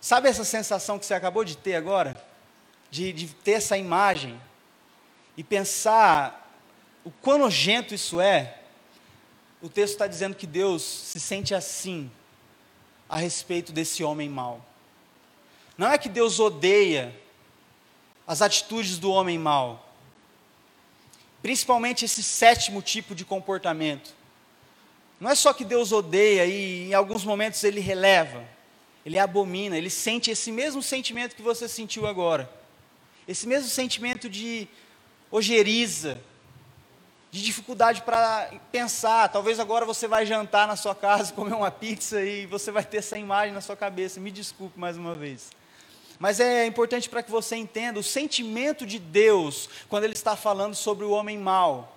Sabe 0.00 0.28
essa 0.28 0.44
sensação 0.44 0.98
que 0.98 1.06
você 1.06 1.14
acabou 1.14 1.44
de 1.44 1.56
ter 1.56 1.76
agora? 1.76 2.26
de, 2.90 3.12
de 3.12 3.26
ter 3.28 3.52
essa 3.52 3.76
imagem 3.76 4.40
e 5.36 5.44
pensar 5.44 6.50
o 7.04 7.10
quão 7.10 7.38
nojento 7.38 7.94
isso 7.94 8.20
é, 8.20 8.58
o 9.66 9.68
texto 9.68 9.94
está 9.94 10.06
dizendo 10.06 10.36
que 10.36 10.46
Deus 10.46 10.82
se 10.82 11.18
sente 11.18 11.52
assim 11.52 12.08
a 13.08 13.16
respeito 13.16 13.72
desse 13.72 14.04
homem 14.04 14.28
mau. 14.28 14.64
Não 15.76 15.90
é 15.90 15.98
que 15.98 16.08
Deus 16.08 16.38
odeia 16.38 17.12
as 18.26 18.42
atitudes 18.42 18.96
do 18.98 19.10
homem 19.10 19.36
mau, 19.36 19.92
principalmente 21.42 22.04
esse 22.04 22.22
sétimo 22.22 22.80
tipo 22.80 23.12
de 23.12 23.24
comportamento. 23.24 24.14
Não 25.18 25.30
é 25.30 25.34
só 25.34 25.52
que 25.52 25.64
Deus 25.64 25.90
odeia 25.90 26.46
e 26.46 26.88
em 26.88 26.94
alguns 26.94 27.24
momentos 27.24 27.64
ele 27.64 27.80
releva, 27.80 28.44
ele 29.04 29.18
abomina, 29.18 29.76
ele 29.76 29.90
sente 29.90 30.30
esse 30.30 30.52
mesmo 30.52 30.80
sentimento 30.80 31.34
que 31.34 31.42
você 31.42 31.66
sentiu 31.68 32.06
agora. 32.06 32.48
Esse 33.26 33.48
mesmo 33.48 33.68
sentimento 33.68 34.30
de 34.30 34.68
ojeriza, 35.28 36.20
de 37.36 37.42
dificuldade 37.42 38.00
para 38.00 38.50
pensar. 38.72 39.28
Talvez 39.28 39.60
agora 39.60 39.84
você 39.84 40.08
vai 40.08 40.24
jantar 40.24 40.66
na 40.66 40.74
sua 40.74 40.94
casa, 40.94 41.32
comer 41.34 41.54
uma 41.54 41.70
pizza 41.70 42.22
e 42.24 42.46
você 42.46 42.70
vai 42.70 42.82
ter 42.82 42.96
essa 42.98 43.18
imagem 43.18 43.52
na 43.52 43.60
sua 43.60 43.76
cabeça. 43.76 44.18
Me 44.18 44.30
desculpe 44.30 44.80
mais 44.80 44.96
uma 44.96 45.14
vez. 45.14 45.50
Mas 46.18 46.40
é 46.40 46.64
importante 46.64 47.10
para 47.10 47.22
que 47.22 47.30
você 47.30 47.54
entenda 47.54 48.00
o 48.00 48.02
sentimento 48.02 48.86
de 48.86 48.98
Deus 48.98 49.68
quando 49.86 50.04
Ele 50.04 50.14
está 50.14 50.34
falando 50.34 50.74
sobre 50.74 51.04
o 51.04 51.10
homem 51.10 51.36
mau. 51.36 51.94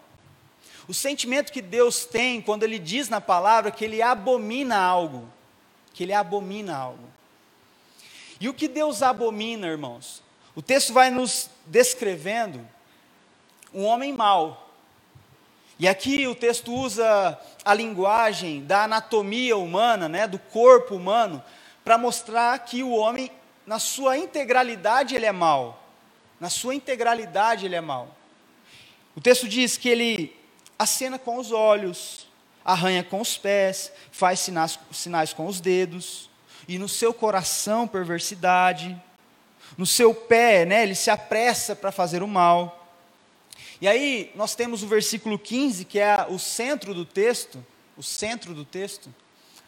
O 0.89 0.93
sentimento 0.93 1.53
que 1.53 1.61
Deus 1.61 2.03
tem 2.03 2.41
quando 2.41 2.63
Ele 2.63 2.77
diz 2.77 3.07
na 3.07 3.21
palavra 3.21 3.71
que 3.71 3.85
Ele 3.85 4.01
abomina 4.01 4.77
algo. 4.77 5.29
Que 5.93 6.03
Ele 6.03 6.11
abomina 6.11 6.75
algo. 6.75 7.07
E 8.41 8.49
o 8.49 8.53
que 8.53 8.67
Deus 8.67 9.01
abomina, 9.01 9.67
irmãos? 9.67 10.21
O 10.53 10.61
texto 10.61 10.91
vai 10.91 11.09
nos 11.09 11.49
descrevendo 11.65 12.67
um 13.73 13.85
homem 13.85 14.11
mau. 14.11 14.68
E 15.79 15.87
aqui 15.87 16.27
o 16.27 16.35
texto 16.35 16.73
usa 16.73 17.39
a 17.63 17.73
linguagem 17.73 18.63
da 18.65 18.83
anatomia 18.83 19.55
humana, 19.55 20.09
né, 20.09 20.27
do 20.27 20.37
corpo 20.37 20.95
humano, 20.95 21.41
para 21.83 21.97
mostrar 21.97 22.59
que 22.59 22.83
o 22.83 22.91
homem, 22.91 23.31
na 23.65 23.79
sua 23.79 24.17
integralidade, 24.17 25.15
ele 25.15 25.25
é 25.25 25.31
mau. 25.31 25.81
Na 26.39 26.49
sua 26.49 26.75
integralidade, 26.75 27.65
ele 27.65 27.75
é 27.75 27.81
mau. 27.81 28.13
O 29.15 29.21
texto 29.21 29.47
diz 29.47 29.77
que 29.77 29.87
ele 29.87 30.37
acena 30.77 31.17
com 31.17 31.37
os 31.37 31.51
olhos, 31.51 32.27
arranha 32.63 33.03
com 33.03 33.21
os 33.21 33.37
pés, 33.37 33.91
faz 34.11 34.41
sinais, 34.41 34.77
sinais 34.91 35.33
com 35.33 35.47
os 35.47 35.61
dedos, 35.61 36.29
e 36.67 36.77
no 36.77 36.89
seu 36.89 37.13
coração 37.13 37.87
perversidade 37.87 39.01
no 39.77 39.85
seu 39.85 40.13
pé, 40.13 40.65
né, 40.65 40.83
ele 40.83 40.95
se 40.95 41.09
apressa 41.09 41.75
para 41.75 41.91
fazer 41.91 42.23
o 42.23 42.27
mal. 42.27 42.78
E 43.81 43.87
aí 43.87 44.31
nós 44.35 44.55
temos 44.55 44.83
o 44.83 44.87
versículo 44.87 45.39
15, 45.39 45.85
que 45.85 45.99
é 45.99 46.25
o 46.27 46.37
centro 46.37 46.93
do 46.93 47.05
texto, 47.05 47.65
o 47.95 48.03
centro 48.03 48.53
do 48.53 48.65
texto, 48.65 49.13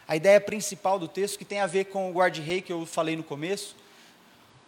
a 0.06 0.18
ideia 0.18 0.42
principal 0.42 1.00
do 1.00 1.08
texto, 1.08 1.38
que 1.38 1.46
tem 1.46 1.62
a 1.62 1.68
ver 1.68 1.86
com 1.86 2.10
o 2.10 2.14
guarda-rei 2.14 2.62
que 2.62 2.74
eu 2.74 2.86
falei 2.86 3.16
no 3.16 3.24
começo. 3.24 3.76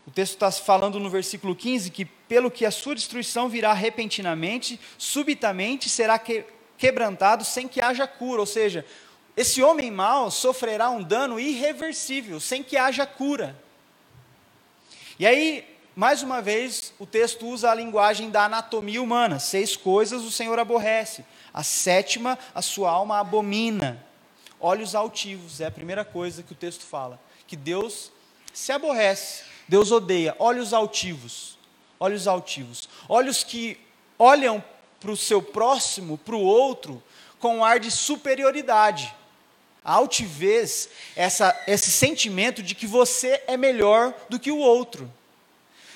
O 0.08 0.12
texto 0.12 0.34
está 0.34 0.50
falando 0.52 0.98
no 0.98 1.10
versículo 1.10 1.56
15 1.56 1.90
que, 1.90 2.06
pelo 2.06 2.50
que 2.50 2.66
a 2.66 2.72
sua 2.72 2.96
destruição 2.96 3.50
virá 3.50 3.74
repentinamente, 3.74 4.80
subitamente 4.98 5.90
será 5.90 6.18
que, 6.18 6.46
quebrantado 6.78 7.44
sem 7.44 7.68
que 7.68 7.82
haja 7.82 8.08
cura. 8.08 8.40
Ou 8.40 8.46
seja, 8.46 8.86
esse 9.36 9.62
homem 9.62 9.92
mau 9.92 10.32
sofrerá 10.32 10.90
um 10.90 11.04
dano 11.04 11.38
irreversível, 11.38 12.40
sem 12.40 12.64
que 12.64 12.78
haja 12.78 13.06
cura. 13.06 13.62
E 15.20 15.26
aí, 15.26 15.73
mais 15.96 16.24
uma 16.24 16.42
vez, 16.42 16.92
o 16.98 17.06
texto 17.06 17.48
usa 17.48 17.70
a 17.70 17.76
linguagem 17.76 18.32
da 18.32 18.46
anatomia 18.46 19.02
humana. 19.02 19.38
Seis 19.38 19.76
coisas 19.76 20.24
o 20.24 20.32
Senhor 20.32 20.58
aborrece. 20.58 21.24
A 21.54 21.62
sétima, 21.62 22.38
a 22.56 22.62
sua 22.62 22.90
alma 22.90 23.20
abomina. 23.20 24.04
Olhos 24.60 24.96
altivos, 24.96 25.62
é 25.62 25.68
a 25.68 25.72
primeira 25.72 26.04
coisa 26.04 26.42
que 26.42 26.52
o 26.52 26.56
texto 26.56 26.84
fala. 26.84 27.20
Que 27.46 27.56
Deus 27.56 28.12
se 28.52 28.72
aborrece, 28.72 29.44
Deus 29.68 29.92
odeia. 29.92 30.36
Olhos 30.40 30.74
altivos. 30.74 31.60
Olhos 32.00 32.28
altivos. 32.28 32.90
Olhos 33.08 33.44
que 33.44 33.80
olham 34.18 34.64
para 35.00 35.12
o 35.12 35.18
seu 35.18 35.42
próximo, 35.42 36.18
para 36.18 36.36
o 36.36 36.42
outro, 36.42 37.04
com 37.40 37.58
um 37.58 37.66
ar 37.66 37.80
de 37.80 37.92
superioridade. 37.92 39.14
A 39.86 39.94
altivez, 39.94 40.90
essa, 41.16 41.56
esse 41.68 41.92
sentimento 41.92 42.64
de 42.64 42.74
que 42.74 42.88
você 42.88 43.44
é 43.46 43.58
melhor 43.58 44.14
do 44.28 44.40
que 44.40 44.50
o 44.50 44.58
outro. 44.58 45.12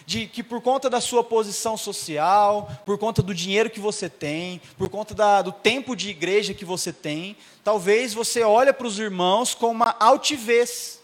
De 0.07 0.25
que 0.25 0.41
por 0.41 0.61
conta 0.61 0.89
da 0.89 0.99
sua 0.99 1.23
posição 1.23 1.77
social, 1.77 2.71
por 2.83 2.97
conta 2.97 3.21
do 3.21 3.35
dinheiro 3.35 3.69
que 3.69 3.79
você 3.79 4.09
tem, 4.09 4.59
por 4.75 4.89
conta 4.89 5.13
da, 5.13 5.43
do 5.43 5.51
tempo 5.51 5.95
de 5.95 6.09
igreja 6.09 6.53
que 6.53 6.65
você 6.65 6.91
tem, 6.91 7.37
talvez 7.63 8.13
você 8.13 8.41
olhe 8.41 8.73
para 8.73 8.87
os 8.87 8.97
irmãos 8.97 9.53
com 9.53 9.69
uma 9.69 9.95
altivez, 9.99 10.99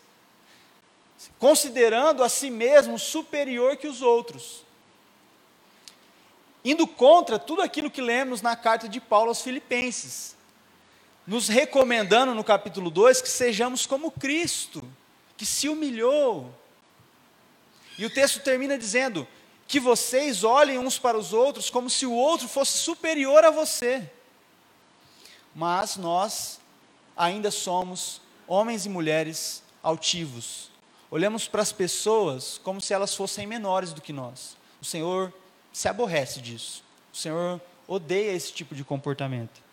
considerando 1.37 2.23
a 2.23 2.29
si 2.29 2.49
mesmo 2.49 2.97
superior 2.97 3.77
que 3.77 3.87
os 3.87 4.01
outros. 4.01 4.63
Indo 6.65 6.87
contra 6.87 7.37
tudo 7.37 7.61
aquilo 7.61 7.91
que 7.91 8.01
lemos 8.01 8.41
na 8.41 8.55
carta 8.55 8.89
de 8.89 8.99
Paulo 8.99 9.27
aos 9.27 9.41
Filipenses 9.41 10.33
nos 11.25 11.47
recomendando 11.47 12.35
no 12.35 12.43
capítulo 12.43 12.89
2 12.89 13.21
que 13.21 13.29
sejamos 13.29 13.85
como 13.85 14.11
Cristo, 14.11 14.83
que 15.37 15.45
se 15.45 15.69
humilhou. 15.69 16.53
E 17.97 18.05
o 18.05 18.09
texto 18.09 18.39
termina 18.39 18.77
dizendo: 18.77 19.27
que 19.67 19.79
vocês 19.79 20.43
olhem 20.43 20.77
uns 20.77 20.99
para 20.99 21.17
os 21.17 21.33
outros 21.33 21.69
como 21.69 21.89
se 21.89 22.05
o 22.05 22.13
outro 22.13 22.47
fosse 22.47 22.77
superior 22.77 23.43
a 23.43 23.51
você. 23.51 24.09
Mas 25.55 25.97
nós 25.97 26.59
ainda 27.15 27.51
somos 27.51 28.21
homens 28.47 28.85
e 28.85 28.89
mulheres 28.89 29.63
altivos. 29.81 30.71
Olhamos 31.11 31.47
para 31.47 31.61
as 31.61 31.71
pessoas 31.71 32.59
como 32.63 32.81
se 32.81 32.93
elas 32.93 33.15
fossem 33.15 33.45
menores 33.45 33.93
do 33.93 34.01
que 34.01 34.11
nós. 34.11 34.57
O 34.81 34.85
Senhor 34.85 35.31
se 35.71 35.87
aborrece 35.87 36.41
disso. 36.41 36.83
O 37.13 37.17
Senhor 37.17 37.61
odeia 37.87 38.31
esse 38.31 38.51
tipo 38.51 38.73
de 38.73 38.83
comportamento 38.83 39.63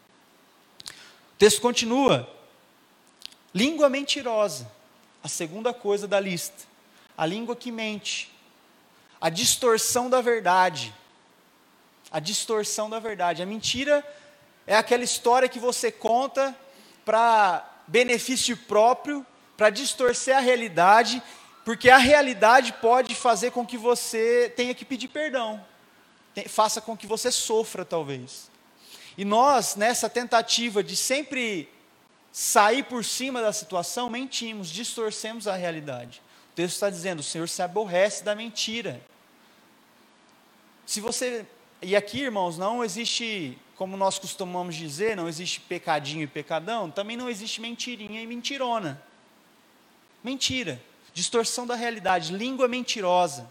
texto 1.40 1.62
continua. 1.62 2.28
Língua 3.54 3.88
mentirosa, 3.88 4.70
a 5.24 5.28
segunda 5.28 5.72
coisa 5.72 6.06
da 6.06 6.20
lista. 6.20 6.68
A 7.20 7.26
língua 7.26 7.54
que 7.54 7.70
mente, 7.70 8.32
a 9.20 9.28
distorção 9.28 10.08
da 10.08 10.22
verdade. 10.22 10.94
a 12.10 12.18
distorção 12.18 12.88
da 12.90 12.98
verdade. 12.98 13.42
A 13.42 13.46
mentira 13.46 14.02
é 14.66 14.74
aquela 14.74 15.04
história 15.04 15.48
que 15.48 15.58
você 15.58 15.92
conta 15.92 16.56
para 17.04 17.62
benefício 17.86 18.56
próprio, 18.56 19.24
para 19.54 19.68
distorcer 19.68 20.34
a 20.34 20.40
realidade, 20.40 21.22
porque 21.64 21.90
a 21.90 21.98
realidade 21.98 22.72
pode 22.80 23.14
fazer 23.14 23.50
com 23.52 23.66
que 23.66 23.76
você 23.76 24.52
tenha 24.56 24.74
que 24.74 24.84
pedir 24.84 25.08
perdão, 25.08 25.62
faça 26.48 26.80
com 26.80 26.96
que 26.96 27.06
você 27.06 27.30
sofra, 27.30 27.84
talvez. 27.84 28.50
E 29.16 29.24
nós, 29.24 29.76
nessa 29.76 30.08
tentativa 30.08 30.82
de 30.82 30.96
sempre 30.96 31.68
sair 32.32 32.84
por 32.84 33.04
cima 33.04 33.42
da 33.42 33.52
situação, 33.52 34.08
mentimos, 34.08 34.70
distorcemos 34.70 35.46
a 35.46 35.54
realidade. 35.54 36.22
O 36.50 36.54
texto 36.54 36.74
está 36.74 36.90
dizendo: 36.90 37.20
o 37.20 37.24
Senhor 37.24 37.48
se 37.48 37.62
aborrece 37.62 38.24
da 38.24 38.34
mentira. 38.34 39.00
Se 40.86 41.00
você. 41.00 41.46
E 41.82 41.96
aqui, 41.96 42.20
irmãos, 42.20 42.58
não 42.58 42.84
existe, 42.84 43.56
como 43.76 43.96
nós 43.96 44.18
costumamos 44.18 44.74
dizer, 44.74 45.16
não 45.16 45.28
existe 45.28 45.60
pecadinho 45.60 46.24
e 46.24 46.26
pecadão, 46.26 46.90
também 46.90 47.16
não 47.16 47.30
existe 47.30 47.60
mentirinha 47.60 48.20
e 48.20 48.26
mentirona. 48.26 49.02
Mentira, 50.22 50.82
distorção 51.14 51.66
da 51.66 51.74
realidade, 51.74 52.36
língua 52.36 52.68
mentirosa. 52.68 53.50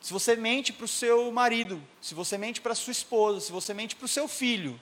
Se 0.00 0.12
você 0.12 0.36
mente 0.36 0.72
para 0.72 0.84
o 0.84 0.88
seu 0.88 1.32
marido, 1.32 1.82
se 2.00 2.14
você 2.14 2.36
mente 2.36 2.60
para 2.60 2.72
a 2.72 2.76
sua 2.76 2.92
esposa, 2.92 3.40
se 3.40 3.50
você 3.50 3.72
mente 3.72 3.96
para 3.96 4.04
o 4.04 4.08
seu 4.08 4.28
filho, 4.28 4.78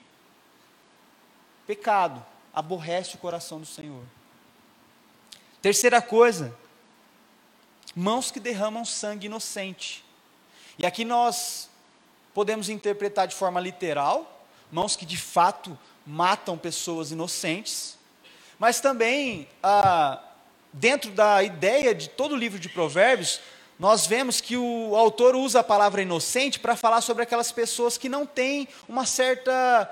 pecado, 1.66 2.24
aborrece 2.52 3.14
o 3.14 3.18
coração 3.18 3.60
do 3.60 3.66
Senhor. 3.66 4.04
Terceira 5.64 6.02
coisa, 6.02 6.54
mãos 7.96 8.30
que 8.30 8.38
derramam 8.38 8.84
sangue 8.84 9.28
inocente. 9.28 10.04
E 10.78 10.84
aqui 10.84 11.06
nós 11.06 11.70
podemos 12.34 12.68
interpretar 12.68 13.26
de 13.26 13.34
forma 13.34 13.58
literal, 13.60 14.46
mãos 14.70 14.94
que 14.94 15.06
de 15.06 15.16
fato 15.16 15.78
matam 16.06 16.58
pessoas 16.58 17.12
inocentes, 17.12 17.96
mas 18.58 18.78
também, 18.78 19.48
ah, 19.62 20.22
dentro 20.70 21.10
da 21.10 21.42
ideia 21.42 21.94
de 21.94 22.10
todo 22.10 22.32
o 22.32 22.36
livro 22.36 22.58
de 22.58 22.68
Provérbios, 22.68 23.40
nós 23.78 24.06
vemos 24.06 24.42
que 24.42 24.58
o 24.58 24.94
autor 24.94 25.34
usa 25.34 25.60
a 25.60 25.64
palavra 25.64 26.02
inocente 26.02 26.60
para 26.60 26.76
falar 26.76 27.00
sobre 27.00 27.22
aquelas 27.22 27.50
pessoas 27.50 27.96
que 27.96 28.10
não 28.10 28.26
têm 28.26 28.68
uma 28.86 29.06
certa 29.06 29.90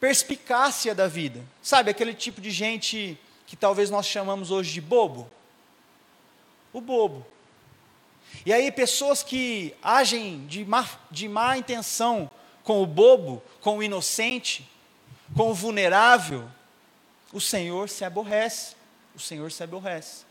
perspicácia 0.00 0.94
da 0.94 1.06
vida. 1.06 1.44
Sabe, 1.62 1.90
aquele 1.90 2.14
tipo 2.14 2.40
de 2.40 2.50
gente 2.50 3.20
que 3.52 3.56
talvez 3.56 3.90
nós 3.90 4.06
chamamos 4.06 4.50
hoje 4.50 4.72
de 4.72 4.80
bobo? 4.80 5.30
O 6.72 6.80
bobo. 6.80 7.26
E 8.46 8.50
aí, 8.50 8.72
pessoas 8.72 9.22
que 9.22 9.76
agem 9.82 10.46
de 10.46 10.64
má, 10.64 10.88
de 11.10 11.28
má 11.28 11.58
intenção 11.58 12.30
com 12.64 12.82
o 12.82 12.86
bobo, 12.86 13.42
com 13.60 13.76
o 13.76 13.82
inocente, 13.82 14.66
com 15.36 15.50
o 15.50 15.54
vulnerável, 15.54 16.48
o 17.30 17.42
Senhor 17.42 17.90
se 17.90 18.06
aborrece. 18.06 18.74
O 19.14 19.20
Senhor 19.20 19.52
se 19.52 19.62
aborrece. 19.62 20.24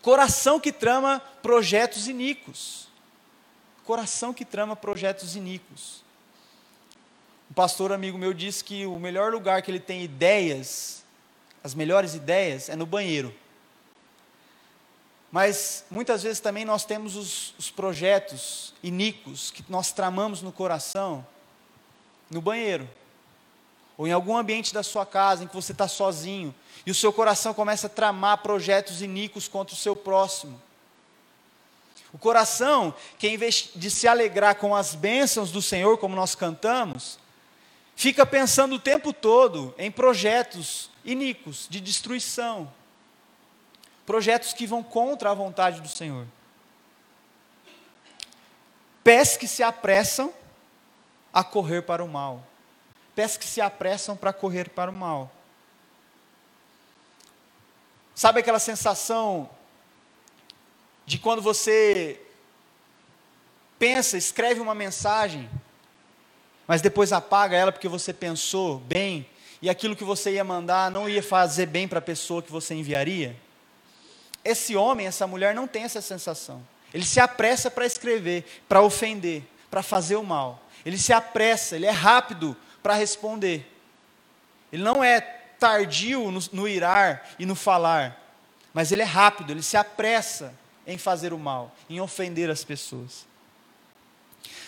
Coração 0.00 0.58
que 0.58 0.72
trama 0.72 1.20
projetos 1.42 2.08
iníquos. 2.08 2.88
Coração 3.84 4.32
que 4.32 4.46
trama 4.46 4.74
projetos 4.74 5.36
iníquos. 5.36 6.05
Um 7.50 7.54
pastor 7.54 7.92
amigo 7.92 8.18
meu 8.18 8.34
disse 8.34 8.62
que 8.62 8.86
o 8.86 8.98
melhor 8.98 9.32
lugar 9.32 9.62
que 9.62 9.70
ele 9.70 9.80
tem 9.80 10.02
ideias, 10.02 11.04
as 11.62 11.74
melhores 11.74 12.14
ideias, 12.14 12.68
é 12.68 12.76
no 12.76 12.86
banheiro. 12.86 13.34
Mas 15.30 15.84
muitas 15.90 16.22
vezes 16.22 16.40
também 16.40 16.64
nós 16.64 16.84
temos 16.84 17.14
os, 17.14 17.54
os 17.58 17.70
projetos 17.70 18.74
iníquos 18.82 19.50
que 19.50 19.64
nós 19.68 19.92
tramamos 19.92 20.42
no 20.42 20.52
coração 20.52 21.26
no 22.30 22.40
banheiro, 22.40 22.88
ou 23.96 24.06
em 24.06 24.12
algum 24.12 24.36
ambiente 24.36 24.74
da 24.74 24.82
sua 24.82 25.06
casa 25.06 25.44
em 25.44 25.46
que 25.46 25.54
você 25.54 25.72
está 25.72 25.86
sozinho 25.88 26.54
e 26.84 26.90
o 26.90 26.94
seu 26.94 27.12
coração 27.12 27.54
começa 27.54 27.86
a 27.86 27.90
tramar 27.90 28.38
projetos 28.38 29.00
iníquos 29.00 29.48
contra 29.48 29.74
o 29.74 29.78
seu 29.78 29.94
próximo. 29.96 30.60
O 32.12 32.18
coração, 32.18 32.94
que 33.18 33.28
em 33.28 33.36
vez 33.36 33.70
de 33.74 33.90
se 33.90 34.06
alegrar 34.06 34.56
com 34.56 34.74
as 34.74 34.94
bênçãos 34.94 35.50
do 35.50 35.60
Senhor, 35.60 35.98
como 35.98 36.14
nós 36.14 36.34
cantamos, 36.34 37.18
fica 37.96 38.26
pensando 38.26 38.74
o 38.74 38.78
tempo 38.78 39.10
todo 39.10 39.74
em 39.78 39.90
projetos 39.90 40.90
iníquos 41.02 41.66
de 41.68 41.80
destruição, 41.80 42.70
projetos 44.04 44.52
que 44.52 44.66
vão 44.66 44.82
contra 44.82 45.30
a 45.30 45.34
vontade 45.34 45.80
do 45.80 45.88
Senhor. 45.88 46.26
Pés 49.02 49.36
que 49.36 49.48
se 49.48 49.62
apressam 49.62 50.32
a 51.32 51.42
correr 51.42 51.82
para 51.82 52.04
o 52.04 52.08
mal, 52.08 52.46
pés 53.14 53.36
que 53.36 53.46
se 53.46 53.60
apressam 53.62 54.14
para 54.14 54.32
correr 54.32 54.68
para 54.68 54.90
o 54.90 54.94
mal. 54.94 55.32
Sabe 58.14 58.40
aquela 58.40 58.58
sensação 58.58 59.48
de 61.06 61.18
quando 61.18 61.40
você 61.40 62.20
pensa, 63.78 64.18
escreve 64.18 64.60
uma 64.60 64.74
mensagem 64.74 65.48
mas 66.66 66.82
depois 66.82 67.12
apaga 67.12 67.56
ela 67.56 67.72
porque 67.72 67.88
você 67.88 68.12
pensou 68.12 68.78
bem 68.78 69.26
e 69.62 69.70
aquilo 69.70 69.96
que 69.96 70.04
você 70.04 70.32
ia 70.32 70.44
mandar 70.44 70.90
não 70.90 71.08
ia 71.08 71.22
fazer 71.22 71.66
bem 71.66 71.86
para 71.86 71.98
a 71.98 72.02
pessoa 72.02 72.42
que 72.42 72.50
você 72.50 72.74
enviaria? 72.74 73.36
Esse 74.44 74.76
homem, 74.76 75.06
essa 75.06 75.26
mulher 75.26 75.54
não 75.54 75.66
tem 75.66 75.82
essa 75.82 76.00
sensação. 76.00 76.62
Ele 76.94 77.04
se 77.04 77.20
apressa 77.20 77.70
para 77.70 77.84
escrever, 77.84 78.44
para 78.68 78.80
ofender, 78.80 79.42
para 79.70 79.82
fazer 79.82 80.16
o 80.16 80.22
mal. 80.22 80.62
Ele 80.84 80.96
se 80.96 81.12
apressa, 81.12 81.76
ele 81.76 81.86
é 81.86 81.90
rápido 81.90 82.56
para 82.82 82.94
responder. 82.94 83.70
Ele 84.72 84.82
não 84.82 85.02
é 85.02 85.20
tardio 85.20 86.30
no, 86.30 86.40
no 86.52 86.68
irar 86.68 87.28
e 87.38 87.46
no 87.46 87.54
falar, 87.54 88.22
mas 88.72 88.92
ele 88.92 89.02
é 89.02 89.06
rápido, 89.06 89.50
ele 89.50 89.62
se 89.62 89.76
apressa 89.76 90.54
em 90.86 90.98
fazer 90.98 91.32
o 91.32 91.38
mal, 91.38 91.74
em 91.88 92.00
ofender 92.00 92.50
as 92.50 92.62
pessoas. 92.62 93.25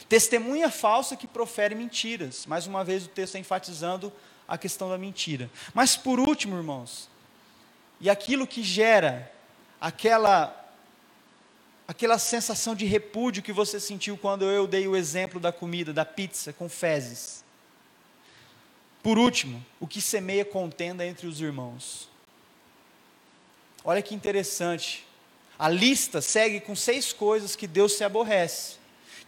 Testemunha 0.08 0.70
falsa 0.70 1.16
que 1.16 1.26
profere 1.26 1.74
mentiras. 1.74 2.46
Mais 2.46 2.66
uma 2.66 2.82
vez 2.82 3.04
o 3.04 3.08
texto 3.08 3.30
está 3.30 3.38
enfatizando 3.38 4.12
a 4.46 4.56
questão 4.56 4.88
da 4.88 4.96
mentira. 4.96 5.50
Mas 5.74 5.96
por 5.96 6.18
último, 6.18 6.56
irmãos, 6.56 7.08
e 8.00 8.08
aquilo 8.08 8.46
que 8.46 8.62
gera 8.62 9.30
aquela 9.80 10.54
aquela 11.86 12.18
sensação 12.18 12.74
de 12.74 12.84
repúdio 12.84 13.42
que 13.42 13.52
você 13.52 13.80
sentiu 13.80 14.16
quando 14.18 14.44
eu 14.44 14.66
dei 14.66 14.86
o 14.86 14.94
exemplo 14.94 15.40
da 15.40 15.50
comida, 15.50 15.90
da 15.90 16.04
pizza 16.04 16.52
com 16.52 16.68
fezes. 16.68 17.42
Por 19.02 19.16
último, 19.16 19.64
o 19.80 19.86
que 19.86 20.02
semeia 20.02 20.44
contenda 20.44 21.06
entre 21.06 21.26
os 21.26 21.40
irmãos. 21.40 22.10
Olha 23.82 24.02
que 24.02 24.14
interessante. 24.14 25.06
A 25.58 25.70
lista 25.70 26.20
segue 26.20 26.60
com 26.60 26.76
seis 26.76 27.10
coisas 27.10 27.56
que 27.56 27.66
Deus 27.66 27.94
se 27.94 28.04
aborrece 28.04 28.78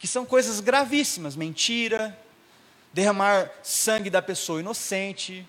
que 0.00 0.08
são 0.08 0.24
coisas 0.24 0.58
gravíssimas: 0.58 1.36
mentira, 1.36 2.18
derramar 2.92 3.48
sangue 3.62 4.10
da 4.10 4.20
pessoa 4.20 4.58
inocente, 4.58 5.46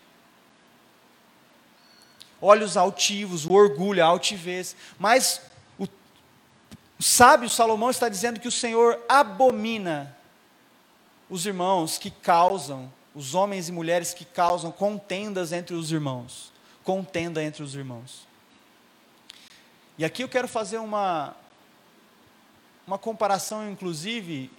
olhos 2.40 2.76
altivos, 2.76 3.46
o 3.46 3.54
orgulho, 3.54 4.04
a 4.04 4.08
altivez. 4.08 4.76
Mas 5.00 5.42
o, 5.80 5.86
o 5.86 7.04
sábio 7.04 7.50
Salomão 7.50 7.90
está 7.90 8.10
dizendo 8.10 8.40
que 8.40 8.48
o 8.48 8.52
Senhor 8.52 9.02
abomina 9.08 10.16
os 11.30 11.46
irmãos 11.46 11.98
que 11.98 12.12
causam, 12.12 12.92
os 13.16 13.34
homens 13.34 13.70
e 13.70 13.72
mulheres 13.72 14.14
que 14.14 14.26
causam 14.26 14.70
contendas 14.70 15.54
entre 15.54 15.74
os 15.74 15.92
irmãos. 15.92 16.52
Contenda 16.84 17.42
entre 17.42 17.64
os 17.64 17.74
irmãos. 17.74 18.28
E 19.98 20.04
aqui 20.04 20.24
eu 20.24 20.30
quero 20.30 20.48
fazer 20.48 20.80
uma, 20.80 21.36
uma 22.92 22.98
comparação, 22.98 23.72
inclusive, 23.72 24.52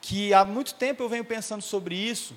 que 0.00 0.34
há 0.34 0.44
muito 0.44 0.74
tempo 0.74 1.04
eu 1.04 1.08
venho 1.08 1.24
pensando 1.24 1.62
sobre 1.62 1.94
isso, 1.94 2.34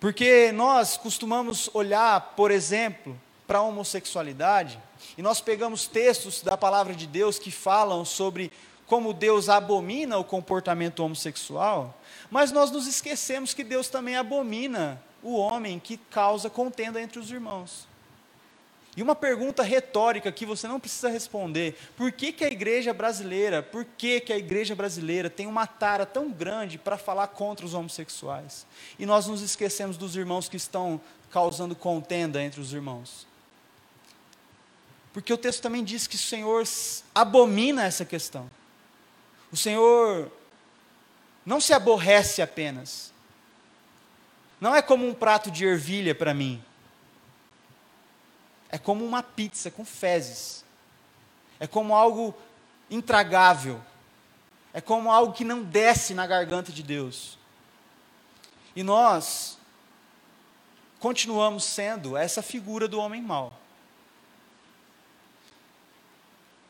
porque 0.00 0.50
nós 0.50 0.96
costumamos 0.96 1.68
olhar, 1.74 2.32
por 2.34 2.50
exemplo, 2.50 3.20
para 3.46 3.58
a 3.58 3.62
homossexualidade, 3.62 4.80
e 5.18 5.20
nós 5.20 5.42
pegamos 5.42 5.86
textos 5.86 6.40
da 6.40 6.56
palavra 6.56 6.94
de 6.94 7.06
Deus 7.06 7.38
que 7.38 7.50
falam 7.50 8.02
sobre 8.02 8.50
como 8.86 9.12
Deus 9.12 9.50
abomina 9.50 10.16
o 10.16 10.24
comportamento 10.24 11.00
homossexual, 11.00 11.94
mas 12.30 12.50
nós 12.50 12.70
nos 12.70 12.86
esquecemos 12.86 13.52
que 13.52 13.62
Deus 13.62 13.88
também 13.88 14.16
abomina 14.16 15.02
o 15.22 15.36
homem 15.36 15.78
que 15.78 15.98
causa 15.98 16.48
contenda 16.48 16.98
entre 16.98 17.18
os 17.18 17.30
irmãos. 17.30 17.86
E 18.94 19.02
uma 19.02 19.14
pergunta 19.14 19.62
retórica 19.62 20.30
que 20.30 20.44
você 20.44 20.68
não 20.68 20.78
precisa 20.78 21.08
responder: 21.08 21.76
por 21.96 22.12
que, 22.12 22.32
que 22.32 22.44
a 22.44 22.48
igreja 22.48 22.92
brasileira, 22.92 23.62
por 23.62 23.84
que, 23.84 24.20
que 24.20 24.32
a 24.32 24.36
igreja 24.36 24.74
brasileira 24.74 25.30
tem 25.30 25.46
uma 25.46 25.66
tara 25.66 26.04
tão 26.04 26.30
grande 26.30 26.76
para 26.76 26.98
falar 26.98 27.28
contra 27.28 27.64
os 27.64 27.72
homossexuais? 27.72 28.66
E 28.98 29.06
nós 29.06 29.26
nos 29.26 29.40
esquecemos 29.40 29.96
dos 29.96 30.14
irmãos 30.14 30.48
que 30.48 30.56
estão 30.56 31.00
causando 31.30 31.74
contenda 31.74 32.42
entre 32.42 32.60
os 32.60 32.74
irmãos. 32.74 33.26
Porque 35.12 35.32
o 35.32 35.38
texto 35.38 35.62
também 35.62 35.84
diz 35.84 36.06
que 36.06 36.16
o 36.16 36.18
Senhor 36.18 36.62
abomina 37.14 37.84
essa 37.84 38.04
questão. 38.04 38.50
O 39.50 39.56
Senhor 39.56 40.30
não 41.44 41.60
se 41.60 41.72
aborrece 41.72 42.40
apenas. 42.40 43.12
Não 44.60 44.74
é 44.74 44.80
como 44.80 45.06
um 45.06 45.12
prato 45.12 45.50
de 45.50 45.64
ervilha 45.64 46.14
para 46.14 46.32
mim. 46.32 46.62
É 48.72 48.78
como 48.78 49.04
uma 49.04 49.22
pizza 49.22 49.70
com 49.70 49.84
fezes. 49.84 50.64
É 51.60 51.66
como 51.66 51.94
algo 51.94 52.34
intragável. 52.90 53.80
É 54.72 54.80
como 54.80 55.12
algo 55.12 55.34
que 55.34 55.44
não 55.44 55.62
desce 55.62 56.14
na 56.14 56.26
garganta 56.26 56.72
de 56.72 56.82
Deus. 56.82 57.38
E 58.74 58.82
nós 58.82 59.58
continuamos 60.98 61.64
sendo 61.64 62.16
essa 62.16 62.40
figura 62.40 62.88
do 62.88 62.98
homem 62.98 63.20
mau. 63.20 63.52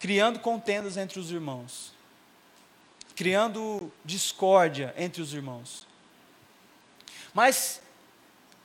Criando 0.01 0.41
contendas 0.41 0.97
entre 0.97 1.21
os 1.21 1.31
irmãos. 1.31 1.95
Criando 3.15 3.93
discórdia 4.05 4.93
entre 4.99 5.23
os 5.23 5.33
irmãos. 5.33 5.87
Mas, 7.33 7.81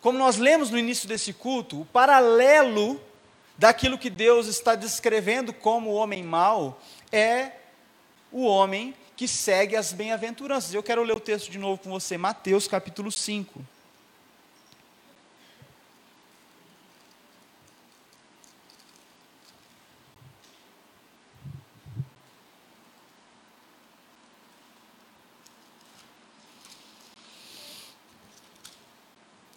como 0.02 0.18
nós 0.18 0.38
lemos 0.38 0.72
no 0.72 0.80
início 0.80 1.08
desse 1.08 1.32
culto, 1.32 1.82
o 1.82 1.86
paralelo 1.86 3.00
daquilo 3.58 3.98
que 3.98 4.10
Deus 4.10 4.48
está 4.48 4.76
descrevendo 4.76 5.52
como 5.52 5.90
o 5.90 5.96
homem 5.96 6.24
mau 6.24 6.80
é 7.12 7.52
o 8.32 8.46
homem 8.46 8.94
que 9.16 9.28
segue 9.28 9.76
as 9.76 9.92
bem-aventuranças. 9.92 10.74
Eu 10.74 10.84
quero 10.84 11.04
ler 11.04 11.16
o 11.16 11.20
texto 11.20 11.50
de 11.50 11.58
novo 11.58 11.82
com 11.82 11.90
você, 11.90 12.18
Mateus 12.18 12.68
capítulo 12.68 13.12
5. 13.12 13.66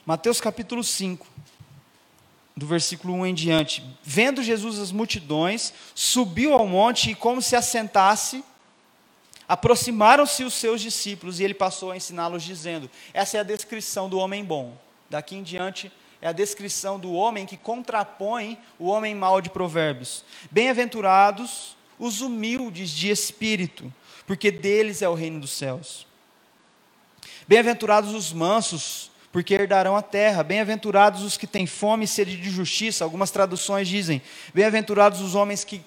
Mateus 0.06 0.40
capítulo 0.40 0.82
5, 0.82 1.24
do 2.60 2.66
versículo 2.66 3.14
1 3.14 3.26
em 3.26 3.34
diante. 3.34 3.82
Vendo 4.02 4.42
Jesus 4.42 4.78
as 4.78 4.92
multidões, 4.92 5.72
subiu 5.94 6.52
ao 6.52 6.66
monte 6.66 7.10
e, 7.10 7.14
como 7.14 7.40
se 7.40 7.56
assentasse, 7.56 8.44
Aproximaram-se 9.48 10.44
os 10.44 10.54
seus 10.54 10.80
discípulos 10.80 11.40
e 11.40 11.42
ele 11.42 11.54
passou 11.54 11.90
a 11.90 11.96
ensiná-los, 11.96 12.44
dizendo: 12.44 12.88
Essa 13.12 13.36
é 13.36 13.40
a 13.40 13.42
descrição 13.42 14.08
do 14.08 14.16
homem 14.16 14.44
bom. 14.44 14.78
Daqui 15.10 15.34
em 15.34 15.42
diante 15.42 15.90
é 16.22 16.28
a 16.28 16.32
descrição 16.32 17.00
do 17.00 17.12
homem 17.12 17.44
que 17.46 17.56
contrapõe 17.56 18.56
o 18.78 18.86
homem 18.86 19.12
mau 19.12 19.40
de 19.40 19.50
Provérbios. 19.50 20.24
Bem-aventurados 20.52 21.76
os 21.98 22.20
humildes 22.20 22.90
de 22.90 23.10
espírito, 23.10 23.92
porque 24.24 24.52
deles 24.52 25.02
é 25.02 25.08
o 25.08 25.14
reino 25.14 25.40
dos 25.40 25.50
céus. 25.50 26.06
Bem-aventurados 27.48 28.14
os 28.14 28.32
mansos, 28.32 29.09
porque 29.32 29.54
herdarão 29.54 29.96
a 29.96 30.02
terra. 30.02 30.42
Bem-aventurados 30.42 31.22
os 31.22 31.36
que 31.36 31.46
têm 31.46 31.66
fome 31.66 32.04
e 32.04 32.08
sede 32.08 32.36
de 32.36 32.50
justiça. 32.50 33.04
Algumas 33.04 33.30
traduções 33.30 33.88
dizem: 33.88 34.22
Bem-aventurados 34.54 35.20
os 35.20 35.34
homens 35.34 35.64
que 35.64 35.82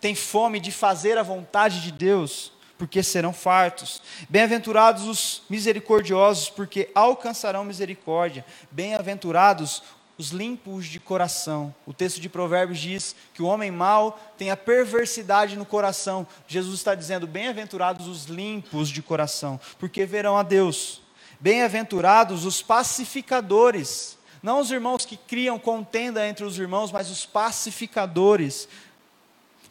têm 0.00 0.14
fome 0.14 0.60
de 0.60 0.70
fazer 0.70 1.18
a 1.18 1.22
vontade 1.22 1.82
de 1.82 1.92
Deus 1.92 2.52
porque 2.80 3.02
serão 3.02 3.30
fartos. 3.30 4.00
Bem-aventurados 4.26 5.06
os 5.06 5.42
misericordiosos, 5.50 6.48
porque 6.48 6.88
alcançarão 6.94 7.62
misericórdia. 7.62 8.42
Bem-aventurados 8.70 9.82
os 10.16 10.30
limpos 10.30 10.86
de 10.86 10.98
coração. 10.98 11.74
O 11.86 11.92
texto 11.92 12.18
de 12.20 12.28
Provérbios 12.30 12.78
diz 12.78 13.14
que 13.34 13.42
o 13.42 13.46
homem 13.46 13.70
mau 13.70 14.18
tem 14.38 14.50
a 14.50 14.56
perversidade 14.56 15.56
no 15.56 15.66
coração. 15.66 16.26
Jesus 16.48 16.76
está 16.76 16.94
dizendo: 16.94 17.26
bem-aventurados 17.26 18.06
os 18.06 18.24
limpos 18.24 18.88
de 18.88 19.02
coração, 19.02 19.60
porque 19.78 20.06
verão 20.06 20.38
a 20.38 20.42
Deus. 20.42 21.02
Bem-aventurados 21.40 22.44
os 22.44 22.60
pacificadores, 22.60 24.18
não 24.42 24.60
os 24.60 24.70
irmãos 24.70 25.06
que 25.06 25.16
criam 25.16 25.58
contenda 25.58 26.28
entre 26.28 26.44
os 26.44 26.58
irmãos, 26.58 26.92
mas 26.92 27.08
os 27.08 27.24
pacificadores, 27.24 28.68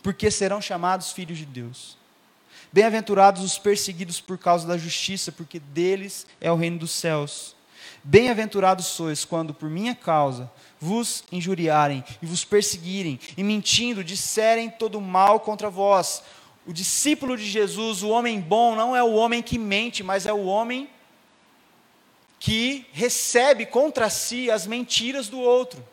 porque 0.02 0.32
serão 0.32 0.60
chamados 0.60 1.12
filhos 1.12 1.38
de 1.38 1.46
Deus. 1.46 1.96
Bem-aventurados 2.74 3.44
os 3.44 3.60
perseguidos 3.60 4.20
por 4.20 4.38
causa 4.38 4.68
da 4.68 4.80
justiça, 4.80 5.32
porque 5.32 5.60
deles 5.60 6.26
é 6.42 6.52
o 6.52 6.56
reino 6.56 6.80
dos 6.80 6.92
céus. 6.92 7.56
Bem-aventurados 8.04 8.88
sois 8.88 9.24
quando, 9.24 9.54
por 9.54 9.70
minha 9.70 9.94
causa, 9.94 10.52
vos 10.80 11.24
injuriarem 11.32 12.04
e 12.20 12.26
vos 12.26 12.44
perseguirem, 12.44 13.20
e 13.38 13.44
mentindo, 13.44 14.04
disserem 14.04 14.72
todo 14.72 15.00
mal 15.00 15.40
contra 15.40 15.70
vós. 15.70 16.24
O 16.66 16.74
discípulo 16.74 17.38
de 17.38 17.46
Jesus, 17.46 18.02
o 18.02 18.10
homem 18.10 18.40
bom, 18.40 18.76
não 18.76 18.96
é 18.96 19.04
o 19.04 19.14
homem 19.14 19.44
que 19.44 19.60
mente, 19.60 20.02
mas 20.02 20.26
é 20.26 20.34
o 20.34 20.46
homem 20.46 20.90
que 22.40 22.88
recebe 22.94 23.66
contra 23.66 24.10
si 24.10 24.50
as 24.50 24.66
mentiras 24.66 25.28
do 25.28 25.40
outro, 25.40 25.86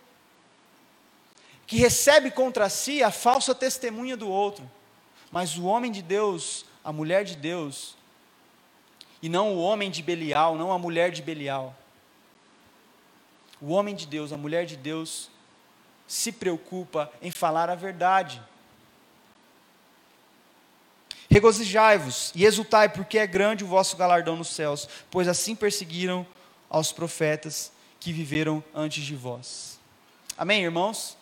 que 1.67 1.77
recebe 1.77 2.31
contra 2.31 2.69
si 2.69 3.03
a 3.03 3.11
falsa 3.11 3.55
testemunha 3.55 4.17
do 4.17 4.29
outro. 4.29 4.71
Mas 5.31 5.59
o 5.59 5.65
homem 5.65 5.91
de 5.91 6.01
Deus, 6.01 6.65
a 6.85 6.93
mulher 6.93 7.25
de 7.25 7.35
Deus, 7.35 7.97
e 9.21 9.29
não 9.29 9.55
o 9.55 9.61
homem 9.61 9.91
de 9.91 10.03
Belial, 10.03 10.55
não 10.55 10.71
a 10.71 10.79
mulher 10.79 11.11
de 11.11 11.21
Belial. 11.21 11.75
O 13.61 13.73
homem 13.73 13.97
de 13.97 14.07
Deus, 14.07 14.33
a 14.33 14.37
mulher 14.37 14.67
de 14.67 14.77
Deus, 14.77 15.29
se 16.07 16.31
preocupa 16.31 17.11
em 17.21 17.33
falar 17.33 17.69
a 17.69 17.75
verdade. 17.75 18.41
Regozijai-vos 21.37 22.33
e 22.35 22.47
exultai, 22.47 22.89
porque 22.89 23.19
é 23.19 23.27
grande 23.27 23.63
o 23.63 23.67
vosso 23.67 23.95
galardão 23.95 24.37
nos 24.37 24.49
céus, 24.49 24.89
pois 25.11 25.29
assim 25.29 25.55
perseguiram 25.55 26.27
aos 26.67 26.93
profetas 26.93 27.71
que 28.01 28.11
viveram 28.11 28.65
antes 28.75 29.05
de 29.05 29.15
vós. 29.15 29.79
Amém, 30.39 30.65
irmãos? 30.65 31.15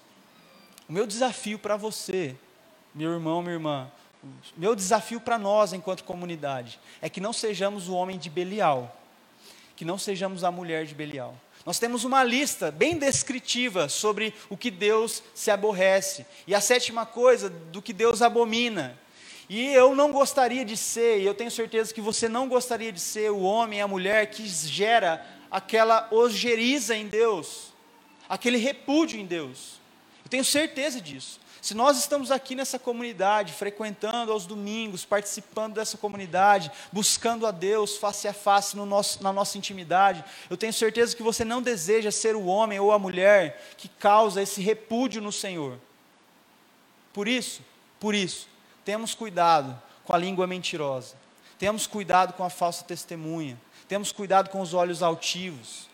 O 0.89 0.93
meu 0.93 1.05
desafio 1.05 1.59
para 1.59 1.77
você, 1.77 2.37
meu 2.95 3.11
irmão, 3.11 3.43
minha 3.43 3.55
irmã, 3.55 3.91
meu 4.57 4.77
desafio 4.77 5.19
para 5.19 5.37
nós, 5.37 5.73
enquanto 5.73 6.05
comunidade, 6.05 6.79
é 7.03 7.09
que 7.09 7.21
não 7.21 7.33
sejamos 7.33 7.89
o 7.89 7.95
homem 7.95 8.17
de 8.17 8.31
Belial, 8.31 8.97
que 9.75 9.85
não 9.85 9.99
sejamos 9.99 10.45
a 10.45 10.51
mulher 10.53 10.87
de 10.87 10.95
Belial. 10.95 11.35
Nós 11.67 11.81
temos 11.81 12.05
uma 12.05 12.23
lista 12.23 12.71
bem 12.71 12.97
descritiva 12.97 13.89
sobre 13.89 14.33
o 14.49 14.57
que 14.57 14.71
Deus 14.71 15.25
se 15.35 15.51
aborrece, 15.51 16.25
e 16.47 16.55
a 16.55 16.61
sétima 16.61 17.05
coisa 17.05 17.51
do 17.51 17.83
que 17.83 17.93
Deus 17.93 18.23
abomina. 18.23 19.03
E 19.49 19.67
eu 19.75 19.95
não 19.95 20.11
gostaria 20.11 20.65
de 20.65 20.77
ser, 20.77 21.21
e 21.21 21.27
eu 21.27 21.35
tenho 21.35 21.51
certeza 21.51 21.93
que 21.93 22.01
você 22.01 22.29
não 22.29 22.49
gostaria 22.49 22.91
de 22.91 23.01
ser 23.01 23.31
o 23.31 23.41
homem 23.41 23.79
e 23.79 23.83
a 23.83 23.89
mulher 23.89 24.31
que 24.31 24.47
gera 24.49 25.25
aquela 25.51 26.09
ojeriza 26.11 26.97
em 26.97 27.07
Deus, 27.07 27.73
aquele 28.29 28.57
repúdio 28.57 29.21
em 29.21 29.27
Deus. 29.27 29.81
Eu 30.25 30.31
tenho 30.31 30.45
certeza 30.45 31.01
disso. 31.01 31.39
Se 31.65 31.73
nós 31.73 31.99
estamos 31.99 32.31
aqui 32.31 32.55
nessa 32.55 32.79
comunidade, 32.79 33.55
frequentando 33.55 34.31
aos 34.31 34.45
domingos, 34.45 35.05
participando 35.05 35.75
dessa 35.75 35.97
comunidade, 35.97 36.71
buscando 36.93 37.47
a 37.47 37.51
Deus 37.51 37.97
face 37.97 38.29
a 38.29 38.35
face 38.35 38.77
no 38.77 38.85
nosso, 38.85 39.23
na 39.23 39.33
nossa 39.33 39.57
intimidade, 39.57 40.23
eu 40.51 40.59
tenho 40.59 40.75
certeza 40.75 41.17
que 41.17 41.23
você 41.23 41.43
não 41.43 41.63
deseja 41.63 42.11
ser 42.11 42.37
o 42.37 42.45
homem 42.45 42.79
ou 42.79 42.93
a 42.93 42.99
mulher 42.99 43.75
que 43.79 43.89
causa 43.89 44.43
esse 44.43 44.61
repúdio 44.61 45.23
no 45.23 45.33
Senhor. 45.33 45.79
Por 47.15 47.27
isso, 47.27 47.63
por 47.99 48.15
isso, 48.15 48.47
temos 48.85 49.15
cuidado 49.15 49.81
com 50.05 50.15
a 50.15 50.19
língua 50.19 50.47
mentirosa, 50.47 51.17
temos 51.59 51.87
cuidado 51.87 52.33
com 52.35 52.45
a 52.45 52.51
falsa 52.51 52.85
testemunha, 52.85 53.59
temos 53.89 54.13
cuidado 54.13 54.51
com 54.51 54.61
os 54.61 54.75
olhos 54.75 55.03
altivos, 55.03 55.89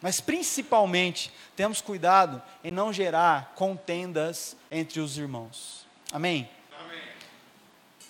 mas 0.00 0.20
principalmente, 0.20 1.32
temos 1.54 1.80
cuidado 1.80 2.42
em 2.64 2.72
não 2.72 2.92
gerar 2.92 3.52
contendas 3.54 4.56
entre 4.70 4.98
os 4.98 5.16
irmãos. 5.16 5.86
Amém? 6.10 6.50
Amém? 6.78 7.00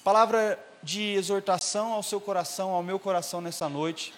Palavra 0.02 0.58
de 0.82 1.12
exortação 1.12 1.92
ao 1.92 2.02
seu 2.02 2.20
coração, 2.20 2.70
ao 2.70 2.82
meu 2.82 2.98
coração 2.98 3.42
nessa 3.42 3.68
noite, 3.68 4.14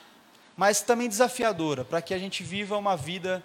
mas 0.57 0.83
também 0.83 1.09
desafiadora, 1.09 1.85
para 1.85 2.00
que 2.00 2.14
a 2.14 2.18
gente 2.18 2.44
viva 2.44 2.77
uma 2.77 2.96
vida 2.96 3.42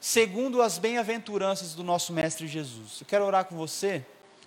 segundo 0.00 0.60
as 0.60 0.76
bem-aventuranças 0.76 1.74
do 1.74 1.84
nosso 1.84 2.12
Mestre 2.12 2.46
Jesus. 2.46 3.00
Eu 3.00 3.06
quero 3.06 3.24
orar 3.24 3.44
com 3.44 3.56
você, 3.56 4.04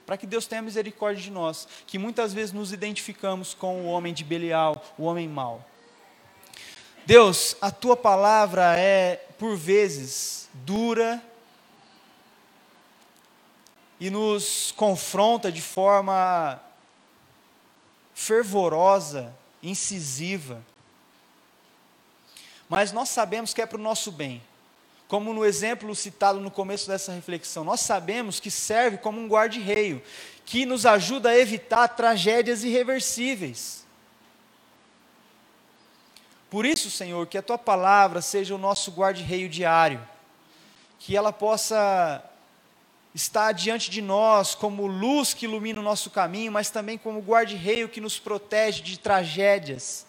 para 0.07 0.15
que 0.15 0.25
Deus 0.25 0.47
tenha 0.47 0.61
misericórdia 0.61 1.21
de 1.21 1.29
nós, 1.29 1.67
que 1.85 1.99
muitas 1.99 2.33
vezes 2.33 2.53
nos 2.53 2.71
identificamos 2.71 3.53
com 3.53 3.81
o 3.81 3.87
homem 3.87 4.13
de 4.13 4.23
Belial, 4.23 4.81
o 4.97 5.03
homem 5.03 5.27
mau. 5.27 5.63
Deus, 7.05 7.57
a 7.59 7.69
tua 7.69 7.97
palavra 7.97 8.79
é, 8.79 9.17
por 9.37 9.57
vezes, 9.57 10.47
dura 10.53 11.21
e 13.99 14.09
nos 14.09 14.71
confronta 14.77 15.51
de 15.51 15.61
forma 15.61 16.57
fervorosa, 18.13 19.35
incisiva. 19.61 20.63
Mas 22.69 22.93
nós 22.93 23.09
sabemos 23.09 23.53
que 23.53 23.61
é 23.61 23.65
para 23.65 23.77
o 23.77 23.81
nosso 23.81 24.09
bem. 24.09 24.41
Como 25.07 25.33
no 25.33 25.45
exemplo 25.45 25.95
citado 25.95 26.39
no 26.39 26.51
começo 26.51 26.87
dessa 26.87 27.13
reflexão, 27.13 27.63
nós 27.63 27.79
sabemos 27.79 28.39
que 28.39 28.51
serve 28.51 28.97
como 28.97 29.19
um 29.21 29.27
guarda-reio, 29.27 30.03
que 30.45 30.65
nos 30.65 30.85
ajuda 30.85 31.29
a 31.29 31.37
evitar 31.37 31.87
tragédias 31.89 32.63
irreversíveis. 32.63 33.85
Por 36.49 36.65
isso, 36.65 36.89
Senhor, 36.89 37.25
que 37.27 37.37
a 37.37 37.41
tua 37.41 37.57
palavra 37.57 38.21
seja 38.21 38.55
o 38.55 38.57
nosso 38.57 38.91
guarda-reio 38.91 39.49
diário, 39.49 40.05
que 40.99 41.15
ela 41.15 41.31
possa 41.31 42.23
estar 43.13 43.51
diante 43.51 43.89
de 43.89 44.01
nós 44.01 44.55
como 44.55 44.87
luz 44.87 45.33
que 45.33 45.45
ilumina 45.45 45.79
o 45.79 45.83
nosso 45.83 46.09
caminho, 46.09 46.51
mas 46.51 46.69
também 46.69 46.97
como 46.97 47.19
guarda-reio 47.19 47.89
que 47.89 48.01
nos 48.01 48.19
protege 48.19 48.81
de 48.81 48.99
tragédias, 48.99 50.05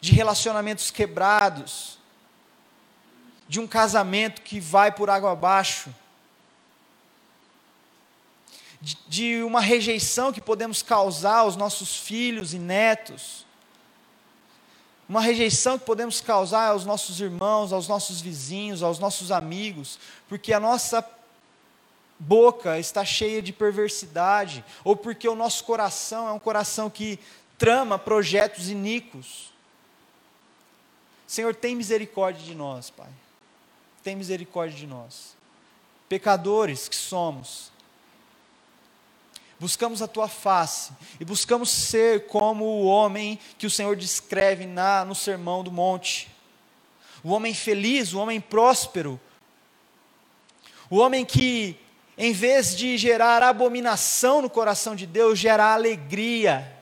de 0.00 0.12
relacionamentos 0.12 0.90
quebrados, 0.90 1.98
de 3.48 3.60
um 3.60 3.66
casamento 3.66 4.42
que 4.42 4.60
vai 4.60 4.90
por 4.92 5.10
água 5.10 5.32
abaixo, 5.32 5.94
de, 8.80 8.98
de 9.06 9.42
uma 9.44 9.60
rejeição 9.60 10.32
que 10.32 10.40
podemos 10.40 10.82
causar 10.82 11.38
aos 11.38 11.56
nossos 11.56 11.96
filhos 11.96 12.52
e 12.52 12.58
netos, 12.58 13.46
uma 15.08 15.20
rejeição 15.20 15.78
que 15.78 15.84
podemos 15.84 16.20
causar 16.20 16.68
aos 16.68 16.84
nossos 16.84 17.20
irmãos, 17.20 17.72
aos 17.72 17.86
nossos 17.86 18.20
vizinhos, 18.20 18.82
aos 18.82 18.98
nossos 18.98 19.30
amigos, 19.30 19.98
porque 20.28 20.52
a 20.52 20.60
nossa 20.60 21.06
boca 22.18 22.78
está 22.78 23.04
cheia 23.04 23.42
de 23.42 23.52
perversidade, 23.52 24.64
ou 24.82 24.96
porque 24.96 25.28
o 25.28 25.34
nosso 25.34 25.64
coração 25.64 26.28
é 26.28 26.32
um 26.32 26.38
coração 26.38 26.88
que 26.88 27.18
trama 27.58 27.98
projetos 27.98 28.68
iníquos. 28.68 29.52
Senhor, 31.26 31.54
tem 31.54 31.76
misericórdia 31.76 32.44
de 32.44 32.54
nós, 32.54 32.90
Pai 32.90 33.08
tem 34.02 34.16
misericórdia 34.16 34.76
de 34.76 34.86
nós. 34.86 35.36
Pecadores 36.08 36.88
que 36.88 36.96
somos, 36.96 37.72
buscamos 39.58 40.02
a 40.02 40.08
tua 40.08 40.28
face 40.28 40.92
e 41.20 41.24
buscamos 41.24 41.70
ser 41.70 42.26
como 42.26 42.64
o 42.64 42.84
homem 42.84 43.38
que 43.56 43.66
o 43.66 43.70
Senhor 43.70 43.96
descreve 43.96 44.66
na, 44.66 45.04
no 45.04 45.14
Sermão 45.14 45.62
do 45.62 45.70
Monte. 45.70 46.28
O 47.22 47.30
homem 47.30 47.54
feliz, 47.54 48.12
o 48.12 48.18
homem 48.18 48.40
próspero, 48.40 49.20
o 50.90 50.96
homem 50.96 51.24
que, 51.24 51.78
em 52.18 52.32
vez 52.32 52.76
de 52.76 52.98
gerar 52.98 53.42
abominação 53.42 54.42
no 54.42 54.50
coração 54.50 54.94
de 54.94 55.06
Deus, 55.06 55.38
gera 55.38 55.72
alegria. 55.72 56.76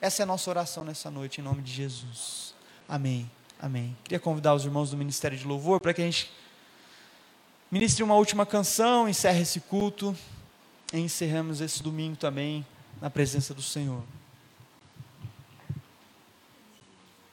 Essa 0.00 0.22
é 0.22 0.24
a 0.24 0.26
nossa 0.26 0.50
oração 0.50 0.84
nessa 0.84 1.10
noite, 1.10 1.40
em 1.40 1.44
nome 1.44 1.62
de 1.62 1.72
Jesus. 1.72 2.54
Amém. 2.88 3.30
Amém. 3.62 3.96
Queria 4.02 4.18
convidar 4.18 4.56
os 4.56 4.64
irmãos 4.64 4.90
do 4.90 4.96
Ministério 4.96 5.38
de 5.38 5.46
Louvor 5.46 5.80
para 5.80 5.94
que 5.94 6.02
a 6.02 6.04
gente 6.04 6.28
ministre 7.70 8.02
uma 8.02 8.16
última 8.16 8.44
canção, 8.44 9.08
encerre 9.08 9.42
esse 9.42 9.60
culto 9.60 10.16
e 10.92 10.98
encerramos 10.98 11.60
esse 11.60 11.80
domingo 11.80 12.16
também 12.16 12.66
na 13.00 13.08
presença 13.08 13.54
do 13.54 13.62
Senhor. 13.62 14.02